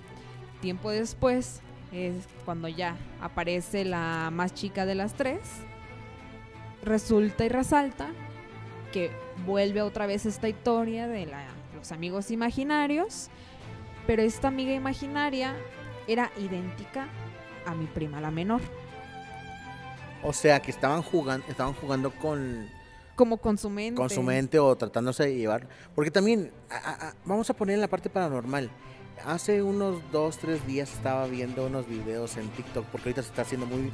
[0.62, 1.62] Tiempo después
[1.94, 5.40] es cuando ya aparece la más chica de las tres.
[6.84, 8.10] Resulta y resalta
[8.92, 9.12] que
[9.46, 13.30] vuelve otra vez esta historia de la- los amigos imaginarios,
[14.06, 15.56] pero esta amiga imaginaria
[16.08, 17.08] era idéntica
[17.66, 18.62] a mi prima la menor,
[20.26, 22.70] O sea, que estaban jugando, estaban jugando con,
[23.16, 23.98] como con su mente.
[24.00, 25.68] con su mente o tratándose de llevar.
[25.96, 28.70] Porque también, a- a- a- vamos a poner en la parte paranormal.
[29.26, 33.44] Hace unos dos, tres días estaba viendo unos videos en TikTok, porque ahorita se está
[33.44, 33.92] haciendo muy,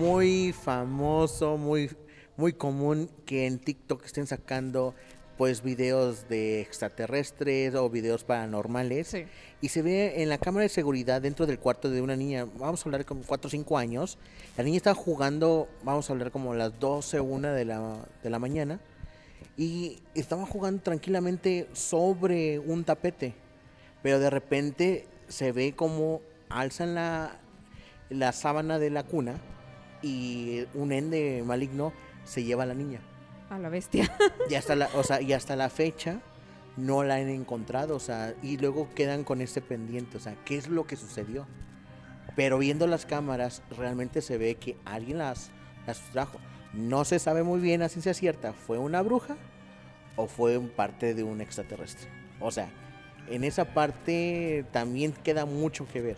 [0.00, 1.90] muy famoso, muy,
[2.36, 4.94] muy común que en TikTok estén sacando
[5.40, 9.06] pues videos de extraterrestres o videos paranormales.
[9.06, 9.24] Sí.
[9.60, 12.84] Y se ve en la cámara de seguridad dentro del cuarto de una niña, vamos
[12.84, 14.18] a hablar como 4 o 5 años.
[14.58, 18.38] La niña estaba jugando, vamos a hablar como las 12, 1 de la, de la
[18.38, 18.80] mañana.
[19.56, 23.34] Y estaba jugando tranquilamente sobre un tapete.
[24.02, 27.38] Pero de repente se ve como alzan la,
[28.08, 29.36] la sábana de la cuna
[30.02, 31.92] y un ende maligno
[32.24, 33.00] se lleva a la niña.
[33.50, 34.10] A la bestia.
[34.48, 36.20] Y hasta la, o sea, y hasta la fecha
[36.76, 40.56] no la han encontrado, o sea, y luego quedan con ese pendiente, o sea, ¿qué
[40.56, 41.46] es lo que sucedió?
[42.36, 45.50] Pero viendo las cámaras, realmente se ve que alguien las,
[45.86, 46.38] las trajo.
[46.72, 49.36] No se sabe muy bien a ciencia cierta, ¿fue una bruja
[50.16, 52.08] o fue parte de un extraterrestre?
[52.40, 52.70] O sea,
[53.30, 56.16] en esa parte también queda mucho que ver.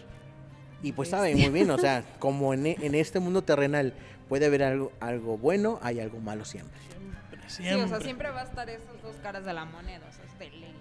[0.83, 3.93] Y pues saben muy bien, o sea, como en, e- en este mundo terrenal
[4.29, 6.77] puede haber algo, algo bueno, hay algo malo siempre.
[6.81, 7.85] Siempre, Sí, siempre.
[7.85, 10.39] o sea, siempre va a estar esas dos caras de la moneda, o sea, es
[10.39, 10.75] de ley.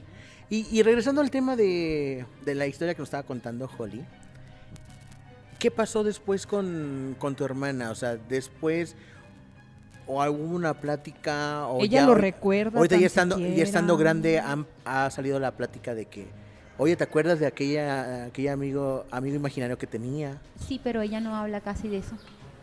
[0.49, 4.03] Y, y regresando al tema de, de la historia que nos estaba contando Holly,
[5.59, 7.91] ¿qué pasó después con, con tu hermana?
[7.91, 8.95] O sea, después,
[10.07, 12.77] o hubo una plática, o Ella ya lo recuerda.
[12.77, 14.11] Ahorita ya estando, ya estando siquiera.
[14.11, 16.27] grande han- ha salido la plática de que,
[16.77, 20.37] oye, ¿te acuerdas de aquella, aquella amigo, amigo imaginario que tenía?
[20.67, 22.15] Sí, pero ella no habla casi de eso.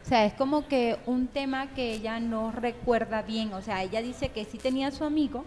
[0.04, 3.52] O sea, es como que un tema que ella no recuerda bien.
[3.52, 5.44] O sea, ella dice que sí tenía su amigo,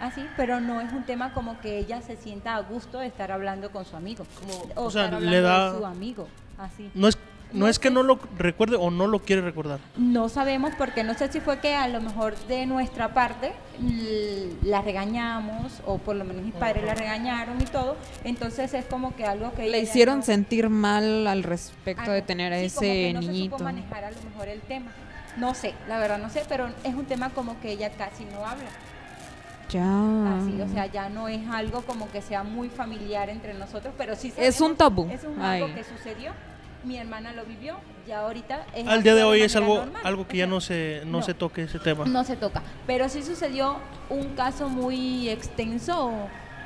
[0.00, 3.30] así, pero no es un tema como que ella se sienta a gusto de estar
[3.30, 4.24] hablando con su amigo.
[4.40, 6.26] Como- o, o sea, estar le da- de su amigo,
[6.58, 6.90] así.
[6.94, 7.16] No es,
[7.52, 9.78] no No es que no lo recuerde o no lo quiere recordar.
[9.96, 13.52] No sabemos porque no sé si fue que a lo mejor de nuestra parte
[14.62, 17.96] la regañamos o por lo menos mis padres la regañaron y todo.
[18.24, 22.52] Entonces es como que algo que Le hicieron no- sentir mal al respecto de tener
[22.52, 23.56] a Sí, como que ese no niñito.
[23.56, 24.90] Se supo manejar a lo mejor el tema.
[25.36, 28.44] No sé, la verdad no sé, pero es un tema como que ella casi no
[28.46, 28.68] habla.
[29.70, 30.38] Ya.
[30.38, 34.16] Así, o sea, ya no es algo como que sea muy familiar entre nosotros, pero
[34.16, 35.08] sí Es un tabú.
[35.10, 35.62] Es un Ay.
[35.62, 36.32] algo que sucedió
[36.84, 40.02] mi hermana lo vivió, ya ahorita es Al día de hoy es algo, normal.
[40.04, 41.22] algo que ya no se, no, no.
[41.22, 42.04] se toque ese tema.
[42.06, 42.62] no se toca.
[42.86, 43.76] Pero sí sucedió
[44.08, 46.10] un caso muy extenso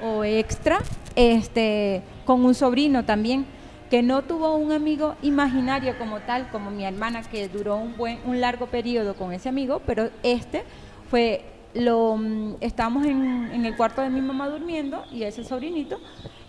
[0.00, 0.78] o, o extra,
[1.16, 3.46] este, con un sobrino también,
[3.90, 8.18] que no tuvo un amigo imaginario como tal, como mi hermana, que duró un buen,
[8.24, 10.64] un largo periodo con ese amigo, pero este
[11.10, 16.00] fue lo mm, estábamos en, en el cuarto de mi mamá durmiendo y ese sobrinito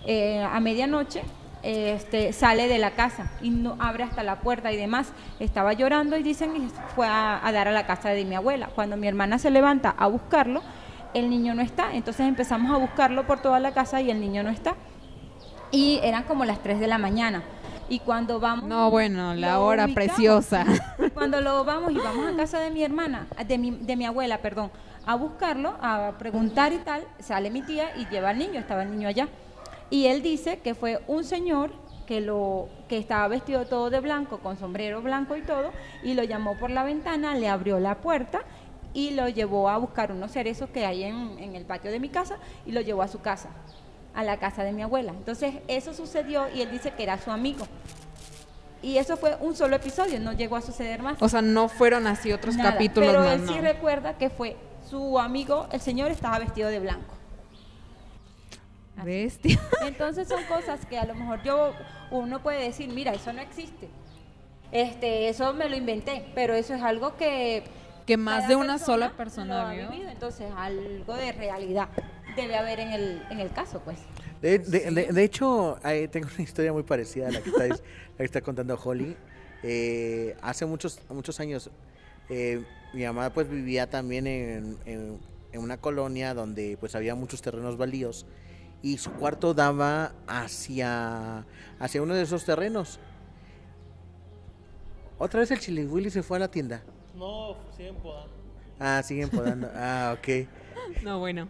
[0.05, 1.23] eh, a medianoche
[1.65, 5.11] este, sale de la casa y no abre hasta la puerta y demás.
[5.39, 8.69] Estaba llorando y dicen y fue a, a dar a la casa de mi abuela.
[8.75, 10.61] Cuando mi hermana se levanta a buscarlo,
[11.15, 11.95] el niño no está.
[11.95, 14.75] Entonces empezamos a buscarlo por toda la casa y el niño no está.
[15.71, 17.43] Y eran como las 3 de la mañana.
[17.87, 18.65] Y cuando vamos...
[18.65, 20.07] No, bueno, la hora ubicamos.
[20.09, 20.65] preciosa.
[21.13, 24.39] Cuando lo vamos y vamos a casa de mi hermana, de mi, de mi abuela,
[24.39, 24.71] perdón,
[25.05, 28.91] a buscarlo, a preguntar y tal, sale mi tía y lleva al niño, estaba el
[28.91, 29.27] niño allá.
[29.89, 31.71] Y él dice que fue un señor
[32.05, 35.71] que lo que estaba vestido todo de blanco, con sombrero blanco y todo,
[36.03, 38.41] y lo llamó por la ventana, le abrió la puerta
[38.93, 42.09] y lo llevó a buscar unos cerezos que hay en, en el patio de mi
[42.09, 43.49] casa y lo llevó a su casa,
[44.13, 45.11] a la casa de mi abuela.
[45.11, 47.67] Entonces eso sucedió y él dice que era su amigo.
[48.81, 51.19] Y eso fue un solo episodio, no llegó a suceder más.
[51.19, 54.55] O sea, no fueron así otros Nada, capítulos Pero más, él sí recuerda que fue
[54.87, 57.14] su amigo, el señor estaba vestido de blanco.
[58.97, 59.05] Así.
[59.05, 59.59] Bestia.
[59.85, 61.73] Entonces son cosas que a lo mejor yo
[62.11, 63.89] uno puede decir, mira, eso no existe.
[64.71, 67.63] Este, eso me lo inventé, pero eso es algo que
[68.05, 69.89] Que más de una sola persona lo ha vio.
[69.89, 71.89] vivido, entonces algo de realidad
[72.35, 73.97] debe haber en el en el caso, pues.
[74.41, 77.67] De, de- de- de hecho, ahí tengo una historia muy parecida a la que está,
[77.67, 77.77] la
[78.17, 79.15] que está contando Holly.
[79.63, 81.69] Eh, hace muchos, muchos años,
[82.29, 82.61] eh,
[82.93, 85.19] mi mamá pues vivía también en, en-
[85.53, 88.25] en una colonia donde pues había muchos terrenos baldíos
[88.85, 91.43] y su cuarto daba hacia,
[91.79, 92.99] hacia uno de esos terrenos.
[95.17, 96.83] Otra vez el Chili Willy se fue a la tienda.
[97.15, 98.35] No, siguen podando.
[98.79, 99.71] Ah, siguen podando.
[99.73, 100.47] ah, ok.
[101.03, 101.47] No, bueno.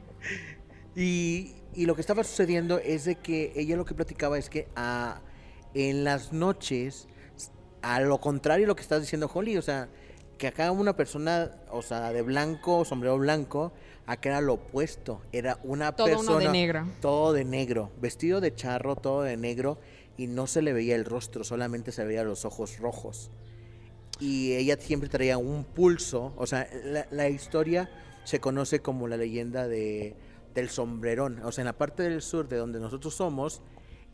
[0.95, 4.69] Y, y lo que estaba sucediendo es de que ella lo que platicaba es que
[4.78, 5.19] ah,
[5.74, 7.10] en las noches,
[7.82, 9.89] a lo contrario de lo que estás diciendo Holly, o sea,
[10.38, 13.74] que acá una persona, o sea, de blanco, sombrero blanco,
[14.06, 16.46] acá era lo opuesto, era una Todo persona...
[16.46, 16.88] de negro.
[17.02, 19.80] Todo de negro, vestido de charro, todo de negro,
[20.18, 23.32] y no se le veía el rostro, solamente se veía los ojos rojos.
[24.20, 27.89] Y ella siempre traía un pulso, o sea, la, la historia
[28.24, 30.15] se conoce como la leyenda de,
[30.54, 31.39] del sombrerón.
[31.44, 33.62] O sea, en la parte del sur de donde nosotros somos,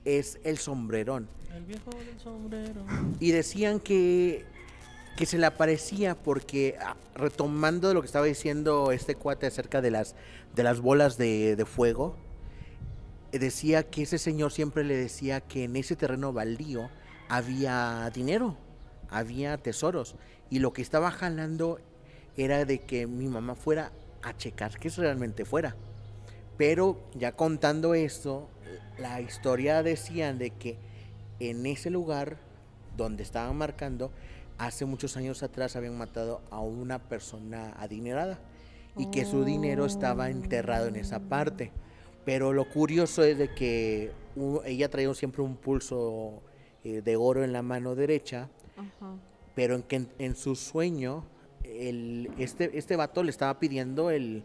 [0.03, 1.29] es el sombrerón.
[1.55, 2.85] El viejo del sombrero.
[3.19, 4.45] Y decían que,
[5.15, 9.91] que se le aparecía porque, ah, retomando lo que estaba diciendo este cuate acerca de
[9.91, 10.15] las,
[10.55, 12.15] de las bolas de, de fuego,
[13.31, 16.89] decía que ese señor siempre le decía que en ese terreno baldío
[17.29, 18.57] había dinero,
[19.09, 20.15] había tesoros.
[20.49, 21.79] Y lo que estaba jalando
[22.35, 25.75] era de que mi mamá fuera a checar que realmente fuera.
[26.57, 28.49] Pero ya contando esto,
[28.97, 30.77] la historia decían de que
[31.39, 32.37] en ese lugar
[32.97, 34.11] donde estaban marcando,
[34.65, 38.39] hace muchos años atrás habían matado a una persona adinerada
[38.95, 41.71] y que su dinero estaba enterrado en esa parte.
[42.25, 44.11] Pero lo curioso es de que
[44.65, 46.43] ella traía siempre un pulso
[46.83, 49.15] eh, de oro en la mano derecha, Ajá.
[49.55, 51.25] pero en que en, en su sueño
[51.63, 54.43] el, este, este vato le estaba pidiendo el,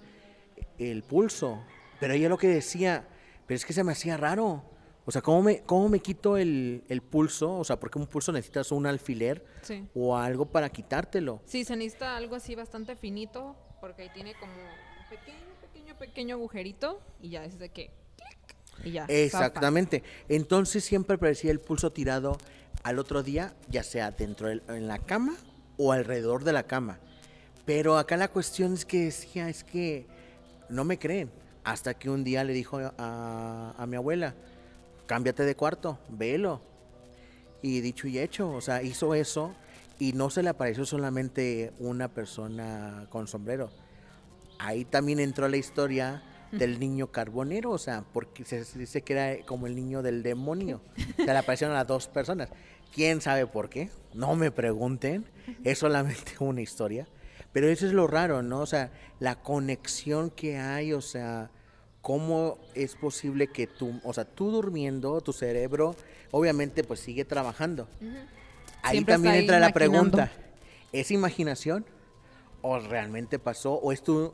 [0.78, 1.60] el pulso.
[2.00, 3.06] Pero ella lo que decía,
[3.46, 4.62] pero es que se me hacía raro.
[5.08, 7.52] O sea, ¿cómo me, cómo me quito el, el pulso?
[7.58, 9.86] O sea, porque un pulso necesitas un alfiler Sí.
[9.94, 11.40] o algo para quitártelo.
[11.46, 16.34] Sí, se necesita algo así bastante finito, porque ahí tiene como un pequeño, pequeño, pequeño
[16.34, 17.90] agujerito y ya es de que...
[18.16, 19.04] clic, Y ya.
[19.08, 20.02] Exactamente.
[20.28, 22.36] Entonces siempre parecía el pulso tirado
[22.82, 25.36] al otro día, ya sea dentro del- en la cama
[25.78, 26.98] o alrededor de la cama.
[27.64, 30.06] Pero acá la cuestión es que decía, es que
[30.68, 31.30] no me creen.
[31.62, 34.34] Hasta que un día le dijo a, a mi abuela,
[35.06, 36.60] cámbiate de cuarto, velo.
[37.62, 39.54] Y dicho y hecho, o sea, hizo eso
[39.98, 43.70] y no se le apareció solamente una persona con sombrero.
[44.58, 49.46] Ahí también entró la historia del niño carbonero, o sea, porque se, dice que era
[49.46, 50.80] como el niño del demonio.
[51.16, 52.48] Se le aparecieron a las dos personas.
[52.94, 53.90] ¿Quién sabe por qué?
[54.14, 55.26] No me pregunten,
[55.64, 57.06] es solamente una historia.
[57.52, 58.60] Pero eso es lo raro, ¿no?
[58.60, 61.50] O sea, la conexión que hay, o sea,
[62.06, 65.96] cómo es posible que tú, o sea, tú durmiendo, tu cerebro,
[66.30, 67.88] obviamente, pues sigue trabajando.
[68.84, 70.30] Ahí Siempre también entra la pregunta,
[70.92, 71.84] ¿es imaginación
[72.62, 74.32] o realmente pasó o es tu,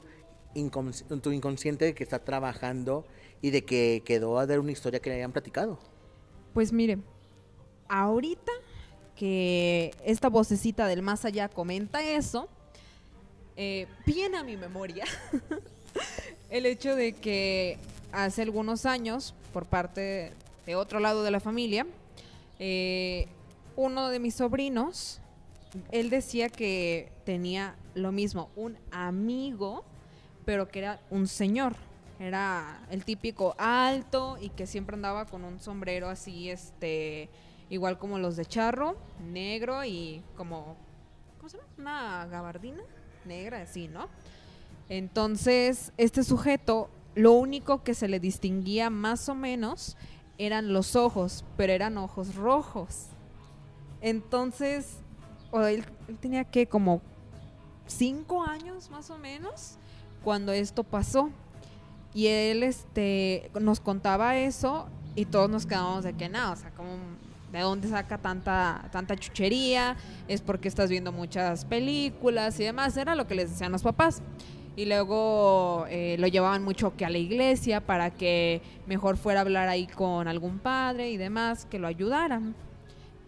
[0.54, 3.06] incons- tu inconsciente que está trabajando
[3.40, 5.78] y de que quedó a dar una historia que le hayan platicado?
[6.52, 6.98] Pues mire,
[7.88, 8.52] ahorita
[9.16, 12.50] que esta vocecita del más allá comenta eso,
[13.56, 15.06] eh, viene a mi memoria
[16.52, 17.78] el hecho de que
[18.12, 20.34] hace algunos años, por parte
[20.66, 21.86] de otro lado de la familia,
[22.58, 23.26] eh,
[23.74, 25.22] uno de mis sobrinos,
[25.90, 29.82] él decía que tenía lo mismo, un amigo,
[30.44, 31.74] pero que era un señor.
[32.20, 37.30] Era el típico alto y que siempre andaba con un sombrero así, este,
[37.70, 40.76] igual como los de charro, negro y como,
[41.38, 41.68] ¿cómo se llama?
[41.78, 42.82] Una gabardina
[43.24, 44.10] negra, así, ¿no?
[44.88, 49.96] Entonces, este sujeto, lo único que se le distinguía más o menos
[50.38, 53.06] eran los ojos, pero eran ojos rojos.
[54.00, 54.98] Entonces,
[55.50, 55.84] o él,
[56.20, 57.00] tenía que como
[57.86, 59.76] cinco años más o menos
[60.24, 61.30] cuando esto pasó.
[62.14, 66.70] Y él este, nos contaba eso y todos nos quedamos de que nada, o sea,
[66.70, 66.90] como
[67.52, 73.14] de dónde saca tanta, tanta chuchería, es porque estás viendo muchas películas y demás, era
[73.14, 74.22] lo que les decían los papás.
[74.74, 79.42] Y luego eh, lo llevaban mucho que a la iglesia para que mejor fuera a
[79.42, 82.54] hablar ahí con algún padre y demás, que lo ayudaran.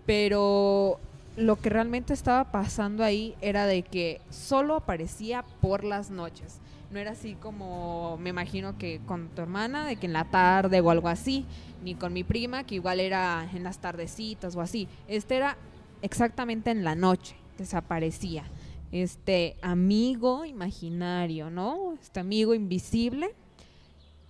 [0.07, 0.99] Pero
[1.36, 6.61] lo que realmente estaba pasando ahí era de que solo aparecía por las noches.
[6.90, 10.80] No era así como me imagino que con tu hermana, de que en la tarde
[10.80, 11.45] o algo así,
[11.82, 14.88] ni con mi prima, que igual era en las tardecitas o así.
[15.09, 15.57] Este era
[16.03, 18.45] exactamente en la noche, desaparecía.
[18.95, 21.95] Este amigo imaginario, ¿no?
[22.01, 23.34] Este amigo invisible.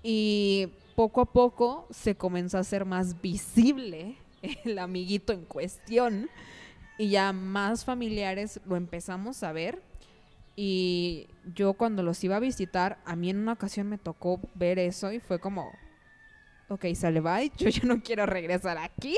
[0.02, 4.16] Y poco a poco se comenzó a hacer más visible
[4.64, 6.30] el amiguito en cuestión.
[6.96, 9.82] Y ya más familiares lo empezamos a ver.
[10.56, 14.78] Y yo cuando los iba a visitar, a mí en una ocasión me tocó ver
[14.78, 15.72] eso y fue como,
[16.70, 19.14] ok, sale bye, yo ya no quiero regresar aquí.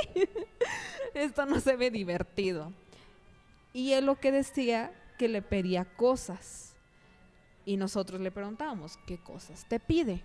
[1.14, 2.72] Esto no se ve divertido.
[3.72, 6.74] Y él lo que decía que le pedía cosas.
[7.64, 10.22] Y nosotros le preguntábamos, ¿qué cosas te pide?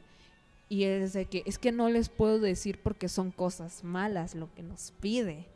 [0.70, 4.36] Y él es de que, es que no les puedo decir porque son cosas malas
[4.36, 5.48] lo que nos pide.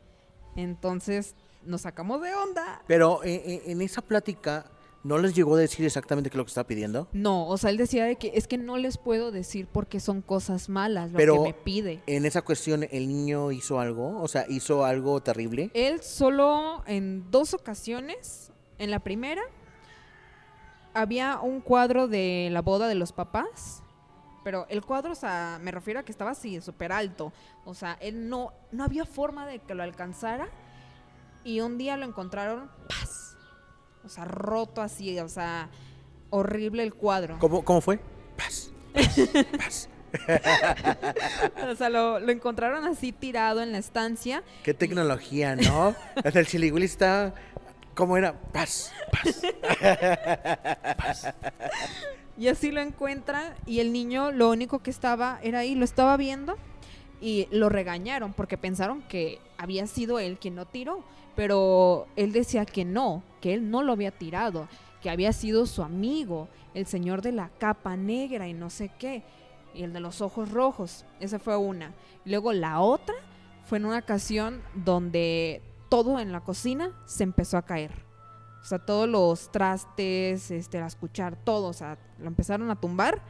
[0.56, 1.34] Entonces
[1.64, 2.82] nos sacamos de onda.
[2.86, 4.70] Pero eh, eh, en esa plática,
[5.04, 7.08] ¿no les llegó a decir exactamente qué es lo que estaba pidiendo?
[7.12, 10.22] No, o sea, él decía de que es que no les puedo decir porque son
[10.22, 12.02] cosas malas lo Pero que me pide.
[12.06, 14.20] en esa cuestión, ¿el niño hizo algo?
[14.20, 15.70] O sea, ¿hizo algo terrible?
[15.74, 19.42] Él solo en dos ocasiones, en la primera,
[20.94, 23.82] había un cuadro de la boda de los papás,
[24.44, 27.32] pero el cuadro, o sea, me refiero a que estaba así, súper alto.
[27.64, 30.48] O sea, él no, no había forma de que lo alcanzara.
[31.42, 33.36] Y un día lo encontraron, ¡paz!
[34.04, 35.68] O sea, roto así, o sea,
[36.30, 37.38] horrible el cuadro.
[37.40, 37.98] ¿Cómo, cómo fue?
[38.36, 39.18] Paz, paz,
[39.58, 39.88] paz.
[41.68, 44.42] O sea, lo, lo encontraron así tirado en la estancia.
[44.62, 45.94] Qué tecnología, ¿no?
[46.24, 47.34] Hasta el chiligüil está...
[47.96, 48.38] ¿Cómo era?
[48.52, 49.42] Paz, paz.
[52.36, 56.18] Y así lo encuentra y el niño lo único que estaba era ahí, lo estaba
[56.18, 56.56] viendo
[57.22, 61.02] y lo regañaron porque pensaron que había sido él quien lo tiró,
[61.34, 64.68] pero él decía que no, que él no lo había tirado,
[65.00, 69.22] que había sido su amigo, el señor de la capa negra y no sé qué,
[69.74, 71.94] y el de los ojos rojos, esa fue una.
[72.26, 73.14] Luego la otra
[73.64, 77.92] fue en una ocasión donde todo en la cocina se empezó a caer.
[78.62, 83.22] O sea, todos los trastes, este, las cuchar, todo, o sea, lo empezaron a tumbar.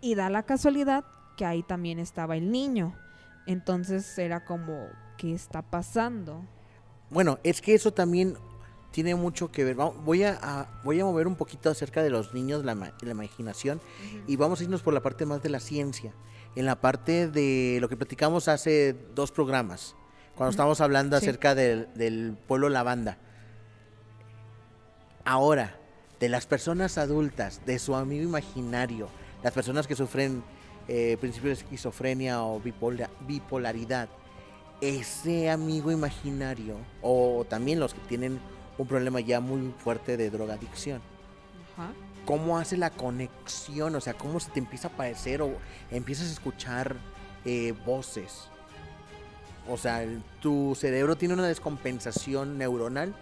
[0.00, 1.04] Y da la casualidad
[1.36, 2.94] que ahí también estaba el niño.
[3.46, 4.86] Entonces era como,
[5.18, 6.42] ¿qué está pasando?
[7.10, 8.36] Bueno, es que eso también
[8.90, 9.74] tiene mucho que ver.
[9.76, 13.80] Voy a, a- voy a mover un poquito acerca de los niños, la, la imaginación,
[14.26, 16.12] y vamos a irnos por la parte más de la ciencia.
[16.56, 19.96] En la parte de lo que platicamos hace dos programas,
[20.36, 21.24] cuando estábamos hablando Sí.
[21.26, 23.18] acerca del, del pueblo lavanda.
[25.24, 25.76] Ahora,
[26.20, 29.08] de las personas adultas, de su amigo imaginario,
[29.42, 30.42] las personas que sufren
[30.88, 34.08] eh, principios de esquizofrenia o bipola- bipolaridad,
[34.80, 38.38] ese amigo imaginario, o también los que tienen
[38.76, 41.00] un problema ya muy fuerte de drogadicción,
[41.74, 41.92] Ajá.
[42.26, 43.94] ¿cómo hace la conexión?
[43.94, 45.52] O sea, ¿cómo se te empieza a aparecer o
[45.90, 46.96] empiezas a escuchar
[47.46, 48.48] eh, voces?
[49.68, 50.04] O sea,
[50.40, 53.14] tu cerebro tiene una descompensación neuronal.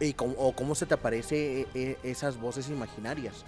[0.00, 3.44] ¿Y cómo, ¿O cómo se te aparece eh, esas voces imaginarias?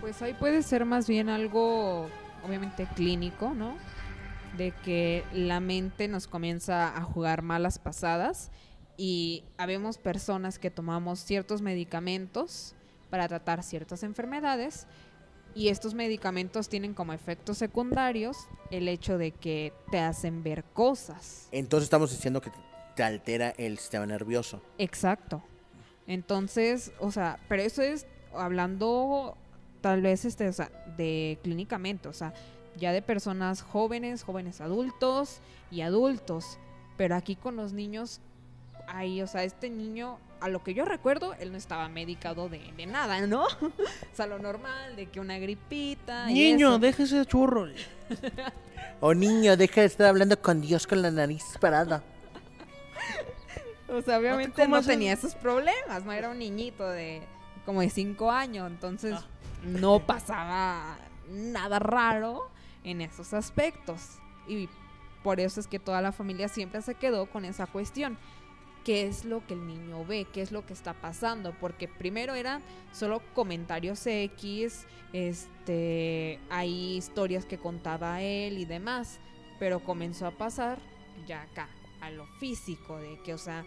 [0.00, 2.08] Pues ahí puede ser más bien algo,
[2.46, 3.76] obviamente, clínico, ¿no?
[4.56, 8.52] De que la mente nos comienza a jugar malas pasadas
[8.96, 12.74] y habemos personas que tomamos ciertos medicamentos
[13.10, 14.86] para tratar ciertas enfermedades,
[15.54, 18.36] Y estos medicamentos tienen como efectos secundarios
[18.70, 21.48] el hecho de que te hacen ver cosas.
[21.52, 22.56] Entonces estamos diciendo que te-
[22.94, 24.62] te altera el sistema nervioso.
[24.78, 25.42] Exacto.
[26.06, 29.36] Entonces, o sea, pero eso es hablando
[29.80, 32.32] tal vez este, o sea, de clínicamente, o sea,
[32.76, 35.40] ya de personas jóvenes, jóvenes adultos
[35.70, 36.58] y adultos.
[36.96, 38.20] Pero aquí con los niños,
[38.88, 42.60] ahí, o sea, este niño, a lo que yo recuerdo, él no estaba medicado de,
[42.76, 43.44] de nada, ¿no?
[43.60, 46.30] o sea, lo normal, de que una gripita.
[46.30, 46.78] y Niño, eso.
[46.78, 47.66] déjese de churro.
[49.00, 52.02] Oh niño, deja de estar hablando con Dios con la nariz parada.
[53.90, 57.22] O sea, obviamente no, tenía esos problemas, no era un niñito de
[57.64, 59.24] como de 5 años, entonces Ah.
[59.64, 60.98] no pasaba
[61.30, 62.50] nada raro
[62.84, 64.18] en esos aspectos.
[64.46, 64.68] Y
[65.22, 68.18] por eso es que toda la familia siempre se quedó con esa cuestión.
[68.88, 70.26] ¿Qué es lo que el niño ve?
[70.32, 71.52] ¿Qué es lo que está pasando?
[71.60, 79.18] Porque primero eran solo comentarios X, este, hay historias que contaba él y demás,
[79.58, 80.78] pero comenzó a pasar
[81.26, 81.68] ya acá,
[82.00, 83.66] a lo físico, de que, o sea,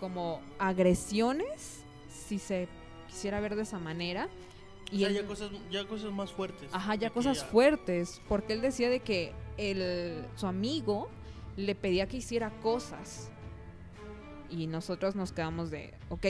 [0.00, 1.82] como agresiones,
[2.26, 2.66] si se
[3.08, 4.28] quisiera ver de esa manera.
[4.90, 6.70] Y Y él- ya, cosas, ya cosas más fuertes.
[6.72, 11.10] Ajá, ya cosas ya- fuertes, porque él decía de que el, su amigo
[11.58, 13.30] le pedía que hiciera cosas.
[14.50, 16.26] Y nosotros nos quedamos de, ok,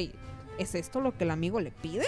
[0.59, 2.07] ¿es esto lo que el amigo le pide?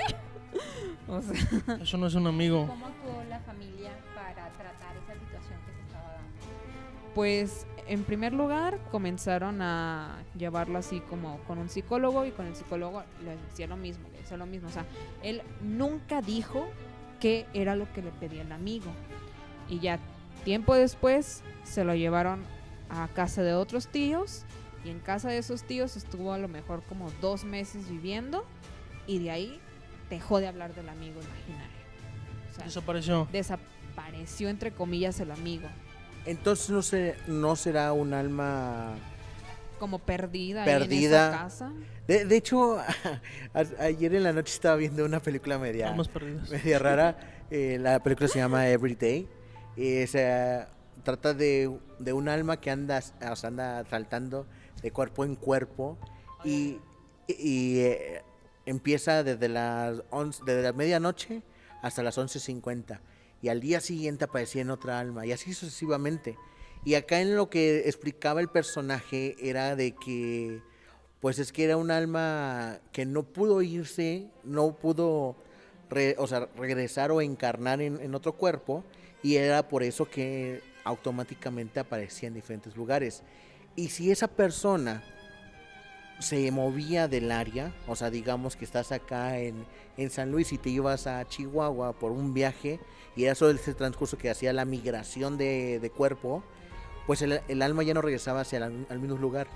[1.09, 2.67] o sea, Eso no es un amigo.
[2.67, 6.27] ¿Cómo actuó la familia para tratar esa situación que se estaba dando?
[7.15, 12.55] pues en primer lugar comenzaron a llevarlo así como con un psicólogo y con el
[12.55, 14.69] psicólogo le decía lo mismo, le decía lo mismo.
[14.69, 14.85] O sea,
[15.23, 16.67] él nunca dijo
[17.21, 18.91] qué era lo que le pedía el amigo.
[19.69, 19.99] Y ya
[20.45, 22.45] tiempo después se lo llevaron
[22.91, 24.45] a casa de otros tíos
[24.87, 28.45] y en casa de esos tíos estuvo a lo mejor como dos meses viviendo
[29.07, 29.61] y de ahí
[30.11, 31.77] dejó de hablar del amigo imaginario.
[32.51, 33.29] O sea, Desapareció.
[33.33, 35.69] desapareció entre comillas el amigo.
[36.25, 38.95] Entonces no, se, no será un alma...
[39.79, 41.27] como perdida, Perdida.
[41.27, 41.73] en esa casa.
[42.09, 42.79] De, de hecho,
[43.55, 45.95] a- ayer en la noche estaba viendo una película media,
[46.51, 47.19] media rara.
[47.51, 49.29] Eh, la película se llama Everyday.
[49.77, 50.67] Eh, se
[51.05, 51.71] trata de,
[52.01, 54.47] de un alma que anda, o sea, anda saltando
[54.87, 55.99] de cuerpo en cuerpo
[56.45, 56.79] y,
[57.27, 58.23] y, eh,
[58.67, 61.43] empieza desde las, 11 desde la medianoche
[61.83, 63.01] hasta las 11.50
[63.43, 66.37] y al día siguiente aparecía en otra alma y así sucesivamente.
[66.85, 70.63] Y acá en lo que explicaba el personaje era de que
[71.21, 75.35] pues es que era un alma que no pudo irse, no pudo
[76.17, 78.85] o sea, regresar o encarnar en, en otro cuerpo
[79.21, 83.25] y era por eso que automáticamente aparecía en diferentes lugares.
[83.77, 85.03] Y si esa persona
[86.19, 89.67] se movía del área, o sea, digamos que estás acá en,
[89.99, 92.81] en San Luis y te ibas a Chihuahua por un viaje
[93.15, 96.43] y era solo ese transcurso que hacía la migración de, de cuerpo,
[97.07, 99.47] pues el, el alma ya no regresaba hacia el- al mismo lugar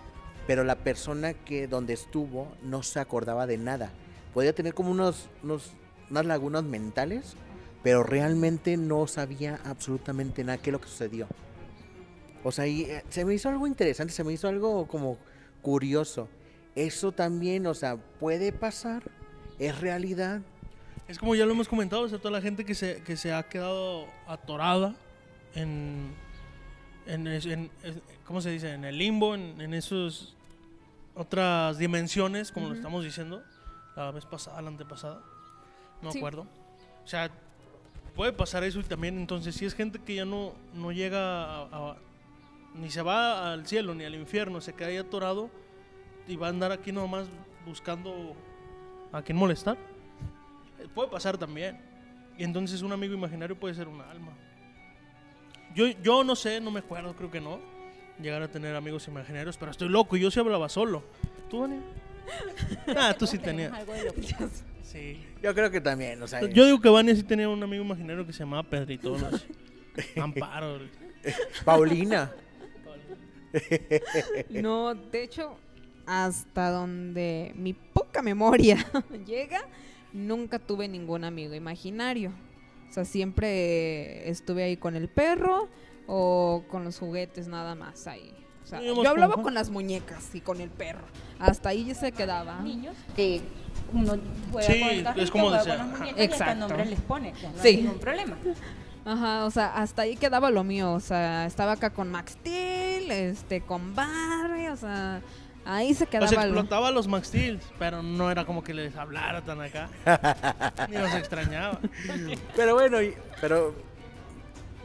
[0.47, 3.93] pero la persona que donde estuvo no se acordaba de nada.
[4.35, 5.71] Podía tener como unos, unos
[6.11, 7.35] unas lagunas mentales,
[7.85, 11.29] pero realmente no sabía absolutamente nada qué es lo que sucedió.
[12.43, 15.19] O sea, y, eh, se me hizo algo interesante, se me hizo algo como
[15.63, 16.29] curioso.
[16.75, 19.03] Eso también, o sea, puede pasar,
[19.59, 20.41] es realidad.
[21.09, 23.33] Es como ya lo hemos comentado, o sea, toda la gente que se, que se
[23.35, 24.95] ha quedado atorada
[25.55, 26.13] en,
[27.07, 27.71] en, en-
[28.25, 28.73] ¿cómo se dice?
[28.73, 30.35] En el limbo, en, en esos
[31.17, 33.43] otras dimensiones, como lo estamos diciendo,
[33.97, 35.21] la vez pasada, la antepasada,
[36.01, 36.19] no me Sí.
[36.19, 36.47] acuerdo.
[37.05, 37.29] O sea,
[38.15, 41.63] puede pasar eso y también entonces si es gente que ya no, no llega a,
[41.65, 41.97] a-
[42.75, 45.51] ni se va al cielo ni al infierno, se queda ahí atorado
[46.27, 47.27] y va a andar aquí nomás
[47.67, 48.35] buscando
[49.13, 49.77] a quién molestar.
[50.95, 51.79] Puede pasar también.
[52.39, 54.33] Y entonces un amigo imaginario puede ser un alma.
[55.75, 57.61] Yo, yo no sé, no me acuerdo, creo que no.
[58.21, 60.17] Llegar a tener amigos imaginarios, pero estoy loco.
[60.17, 61.03] Yo sí hablaba solo.
[61.49, 61.81] ¿Tú, Dani?
[62.97, 63.73] Ah, tú sí tenías.
[64.83, 65.25] Sí.
[65.43, 68.27] Yo creo que también, o sea, Yo digo que Vania sí tenía un amigo imaginario
[68.27, 69.17] que se llamaba Pedrito.
[70.21, 70.81] Amparo.
[71.65, 72.33] Paulina.
[74.51, 75.57] No, de hecho,
[76.07, 78.77] hasta donde mi poca memoria
[79.27, 79.61] llega,
[80.13, 82.33] nunca tuve ningún amigo imaginario.
[82.89, 85.69] O sea, siempre estuve ahí con el perro
[86.07, 88.35] o con los juguetes nada más ahí.
[88.65, 91.05] O sea, yo hablaba con- las muñecas y con el perro.
[91.39, 92.61] Hasta ahí ya se quedaba.
[92.61, 93.41] Niños que
[93.93, 94.17] uno
[94.53, 95.99] juega Sí, con el es como juega decía, con las ajá.
[96.05, 96.69] muñecas y hasta Exacto.
[96.69, 97.33] nombre les pone.
[97.41, 97.69] ya no Sí.
[97.69, 98.37] hay ningún problema.
[99.05, 100.93] Ajá, o sea, hasta ahí quedaba lo mío.
[100.93, 105.21] O sea, estaba acá con Max Steel, este, con Barry, o sea,
[105.67, 106.55] Ahí se Los quedaba algo.
[106.59, 109.91] explotaba los Max Steel, pero no era como que les hablara tan acá.
[110.89, 111.79] Ni los extrañaba.
[112.57, 113.75] Pero bueno, y- pero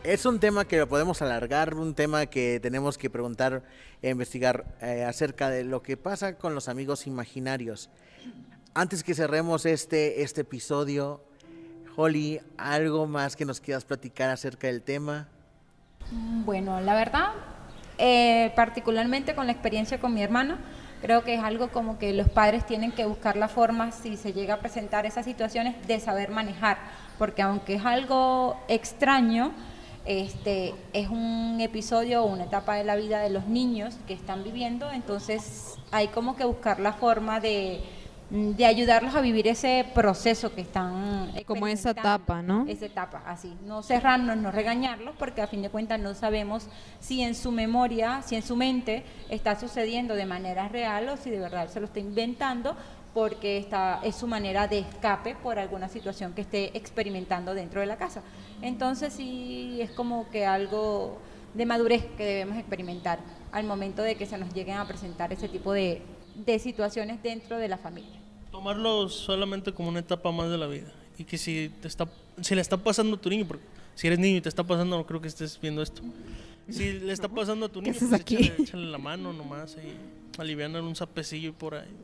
[0.03, 3.63] es un tema que lo podemos alargar, un tema que tenemos que preguntar
[4.01, 7.89] e investigar eh, acerca de lo que pasa con los amigos imaginarios.
[8.73, 11.23] Antes que cerremos este, este episodio,
[11.95, 15.27] Holly, ¿algo más que nos quieras platicar acerca del tema?
[16.11, 17.29] Bueno, la verdad,
[17.97, 20.59] eh, particularmente con la experiencia con mi hermana,
[21.01, 24.33] creo que es algo como que los padres tienen que buscar la forma, si se
[24.33, 26.77] llega a presentar esas situaciones, de saber manejar,
[27.17, 29.53] porque aunque es algo extraño,
[30.05, 34.43] este, es un episodio o una etapa de la vida de los niños que están
[34.43, 37.81] viviendo, entonces hay como que buscar la forma de,
[38.35, 42.65] de ayudarlos a vivir ese proceso que están Como esa etapa, ¿no?
[42.67, 43.55] Esa etapa, así.
[43.65, 46.67] No cerrarnos, no regañarlos, porque a fin de cuentas no sabemos
[46.99, 51.29] si en su memoria, si en su mente está sucediendo de manera real o si
[51.29, 52.75] de verdad se lo está inventando
[53.13, 57.87] porque está, es su manera de escape por alguna situación que esté experimentando dentro de
[57.87, 58.21] la casa.
[58.61, 61.19] Entonces sí es como que algo
[61.53, 63.19] de madurez que debemos experimentar
[63.53, 66.01] al momento de que se nos lleguen a presentar ese tipo de,
[66.35, 68.24] de situaciones dentro de la familia.
[68.65, 70.91] Tomarlo solamente como una etapa más de la vida.
[71.19, 72.09] Y que si te está,
[72.41, 73.63] si le está pasando a tu niño, porque
[73.93, 76.01] si eres niño y te está pasando, no creo que estés viendo esto.
[76.67, 80.41] Si le está pasando a tu ¿Qué niño, pues échale, échale la mano nomás y
[80.41, 81.95] alivianan un sapecillo y por ahí.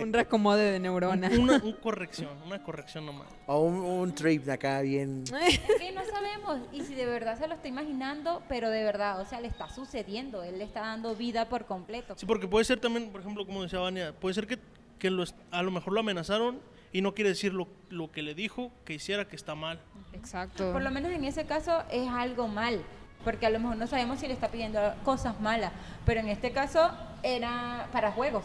[0.00, 1.30] Un recomode de neurona.
[1.38, 3.28] Una, un corrección, una corrección nomás.
[3.46, 5.24] O un, un trip de acá bien...
[5.46, 9.20] Es que no sabemos y si de verdad se lo está imaginando, pero de verdad,
[9.20, 12.14] o sea, le está sucediendo, él le está dando vida por completo.
[12.16, 14.58] Sí, porque puede ser también, por ejemplo, como decía Vania, puede ser que,
[14.98, 16.60] que lo a lo mejor lo amenazaron
[16.92, 19.80] y no quiere decir lo, lo que le dijo que hiciera que está mal.
[20.12, 20.72] Exacto.
[20.72, 22.82] Por lo menos en ese caso es algo mal,
[23.24, 25.72] porque a lo mejor no sabemos si le está pidiendo cosas malas,
[26.06, 26.90] pero en este caso
[27.22, 28.44] era para juegos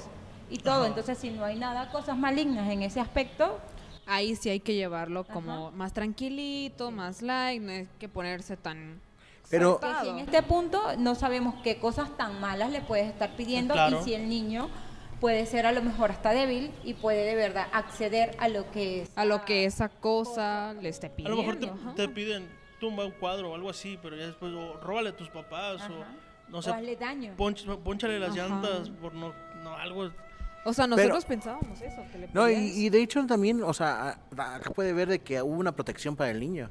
[0.50, 0.88] y todo, Ajá.
[0.88, 3.60] entonces si no hay nada, cosas malignas en ese aspecto,
[4.12, 5.76] Ahí sí hay que llevarlo como Ajá.
[5.78, 9.00] más tranquilito, más light, no hay que ponerse tan...
[9.52, 13.36] Pero- que si en este punto no sabemos qué cosas tan malas le puedes estar
[13.36, 14.00] pidiendo Claro.
[14.00, 14.68] y si el niño
[15.20, 19.04] puede ser a lo mejor hasta débil y puede de verdad acceder a lo que
[19.04, 23.06] es A lo que esa cosa le esté A lo mejor te, te piden tumba
[23.06, 25.94] un cuadro o algo así, pero ya después, o róbale a tus papás, Ajá.
[25.94, 27.34] o no o sé, hazle daño.
[27.38, 28.38] ponch- ponchale las Ajá.
[28.48, 29.34] llantas por no,
[29.64, 30.10] no algo.
[30.70, 32.02] O sea, nosotros pensábamos eso.
[32.12, 35.58] Que le No, y, de hecho también, o sea, acá puede ver de que hubo
[35.58, 36.70] una protección para el niño.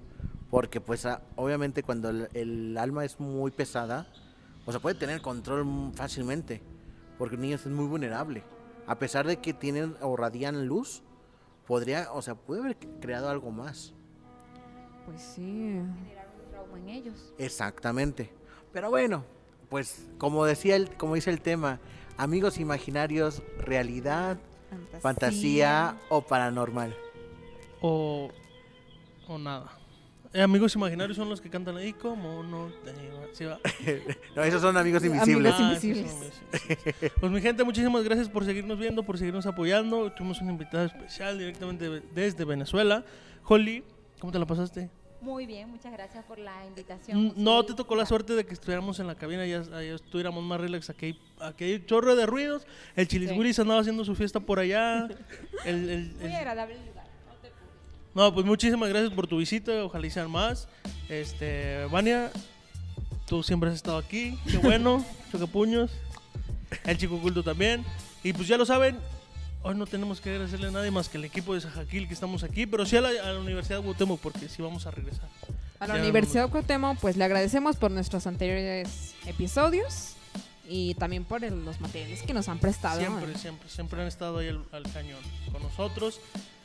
[0.51, 4.07] Porque pues a- obviamente cuando el, el alma es muy pesada,
[4.65, 6.63] o sea, puede tener control fácilmente.
[7.19, 8.45] Porque el niño es muy vulnerable.
[8.87, 11.03] A pesar de que tienen o radian luz,
[11.67, 13.93] podría, o sea, puede haber creado algo más.
[15.05, 15.43] Pues sí.
[15.43, 17.35] generar un trauma en ellos.
[17.37, 18.31] Exactamente.
[18.73, 19.25] Pero bueno,
[19.69, 21.81] pues como decía el, como dice el tema,
[22.19, 24.37] amigos imaginarios, realidad,
[25.01, 26.95] fantasía o paranormal.
[27.81, 28.31] O,
[29.27, 29.73] o nada.
[30.35, 32.93] Eh, amigos imaginarios son los que cantan ahí como no te
[33.33, 33.59] ¿sí va?
[34.37, 35.55] No, esos son amigos invisibles.
[35.55, 36.11] Amigos Ah, esos invisibles.
[36.11, 36.35] son amigos
[36.69, 37.13] invisibles.
[37.19, 40.13] Pues mi gente, muchísimas gracias por seguirnos viendo, por seguirnos apoyando.
[40.13, 43.05] Tuvimos una invitada especial directamente de- desde Venezuela.
[43.45, 43.83] Holly,
[44.21, 44.91] ¿cómo te la pasaste?
[45.21, 47.27] Muy bien, muchas gracias por la invitación.
[47.27, 50.45] Mm, No te tocó la suerte de que estuviéramos en la cabina, ya, ya estuviéramos
[50.45, 50.91] más relax.
[50.91, 52.67] Aquí aquí hay chorro de ruidos.
[52.95, 53.61] El Chilis Sí.
[53.63, 55.09] Andaba haciendo su fiesta por allá.
[55.65, 57.05] El- el- Muy el- agradable lugar.
[57.27, 58.15] no te preocupes.
[58.15, 59.85] no, pues muchísimas gracias por tu visita.
[59.85, 60.69] Ojalá y sean más.
[61.09, 62.31] Este, Vania,
[63.27, 64.39] tú siempre has estado aquí.
[64.49, 65.05] Qué bueno.
[65.33, 65.91] Chocapuños.
[66.85, 67.85] El chico culto también.
[68.23, 68.97] Y pues ya lo saben.
[69.63, 72.43] Hoy no tenemos que agradecerle a nadie más que el equipo de Sajaquil que estamos
[72.45, 75.29] aquí, pero sí a la, a la Universidad de Cuauhtémoc porque sí vamos a regresar.
[75.81, 80.15] A la Ya Universidad de Cuauhtémoc, pues le agradecemos por nuestros anteriores episodios
[80.69, 83.01] y también por el- los materiales que nos han prestado.
[83.01, 85.21] Siempre, siempre, siempre han estado ahí al, al cañón
[85.53, 86.21] con nosotros.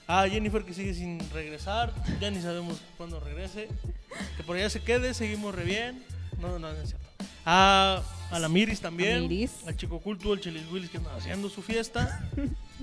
[0.07, 3.69] A Jennifer que sigue sin regresar, ya ni sabemos cuándo regrese.
[4.37, 6.03] Que por allá se quede, seguimos re bien.
[6.41, 7.07] No, no, no es cierto.
[7.45, 9.17] A, a la Miris también.
[9.17, 9.51] A Miris.
[9.65, 12.21] Al Chico Culto, al Chelis Willis que anda haciendo su fiesta.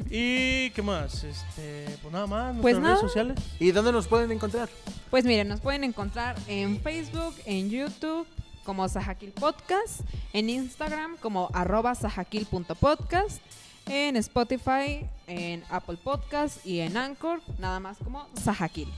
[0.08, 3.38] y qué más, este, pues nada más, nuestras Pues redes sociales.
[3.58, 4.68] ¿Y dónde nos pueden encontrar?
[5.10, 8.26] Pues miren, nos pueden encontrar en Facebook, en YouTube
[8.64, 10.00] como Sajakil Podcast,
[10.32, 13.40] en Instagram como arroba sajakil.podcast,
[13.86, 18.88] en Spotify, en Apple Podcast y en Anchor, nada más como Sajakil.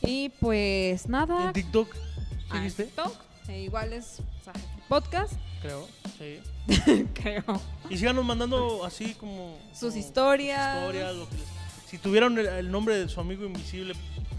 [0.00, 1.88] Y pues nada, En TikTok,
[2.50, 2.84] ah, en ¿seguiste?
[2.84, 3.12] TikTok,
[3.48, 5.86] eh, igual es Sajakil Podcast, Creo,
[6.18, 6.40] sí.
[7.14, 7.42] creo.
[7.90, 9.58] Y síganos mandando así como...
[9.72, 10.76] Sus como historias.
[10.82, 11.44] historias, lo que les-
[11.88, 13.94] si tuvieran el, el nombre de su amigo invisible,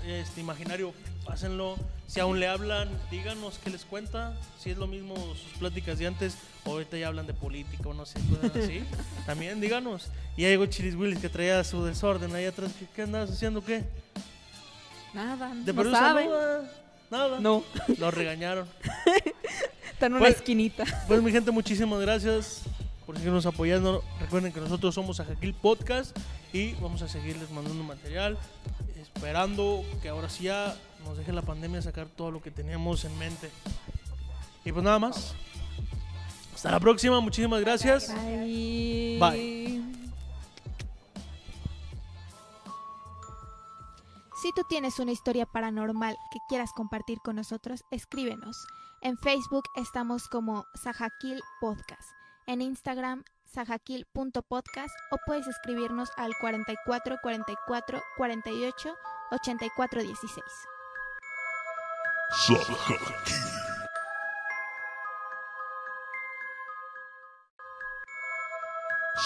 [0.05, 0.93] este imaginario
[1.25, 1.75] pásenlo.
[2.07, 4.35] Si aún le hablan, díganos qué les cuenta.
[4.59, 6.35] Si es lo mismo sus pláticas de antes,
[6.65, 8.83] o ahorita ya hablan de política o no sé, cosas así.
[9.25, 10.07] También díganos.
[10.37, 12.71] Y ahí llegó Chilis Willis que traía su desorden ahí atrás.
[12.79, 13.63] ¿Qué, qué andabas haciendo?
[13.63, 13.83] ¿Qué?
[15.13, 16.25] Nada, ¿De no saben.
[16.29, 16.71] saluda?
[17.11, 17.39] Nada.
[17.39, 17.63] No,
[17.97, 18.67] Lo regañaron.
[19.93, 20.85] está en una Pues- esquinita.
[21.07, 22.61] Pues mi gente, muchísimas gracias
[23.05, 24.03] por seguirnos apoyando.
[24.19, 26.15] Recuerden que nosotros somos Ajaquil Podcast
[26.53, 28.37] y vamos a seguirles mandando material,
[29.01, 33.17] esperando que ahora sí ya nos deje la pandemia sacar todo lo que teníamos en
[33.17, 33.49] mente.
[34.65, 35.33] Y pues nada más.
[36.53, 38.13] Hasta la próxima, muchísimas gracias.
[38.13, 39.17] Bye.
[39.19, 39.58] Bye.
[44.41, 48.65] Si tú tienes una historia paranormal que quieras compartir con nosotros, escríbenos.
[49.01, 52.09] En Facebook estamos como Sajakil Podcast.
[52.47, 58.95] En Instagram, sajakil.podcast o puedes escribirnos al 44 44 48
[59.31, 60.43] 84 16.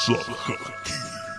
[0.05, 1.32] Sajakil.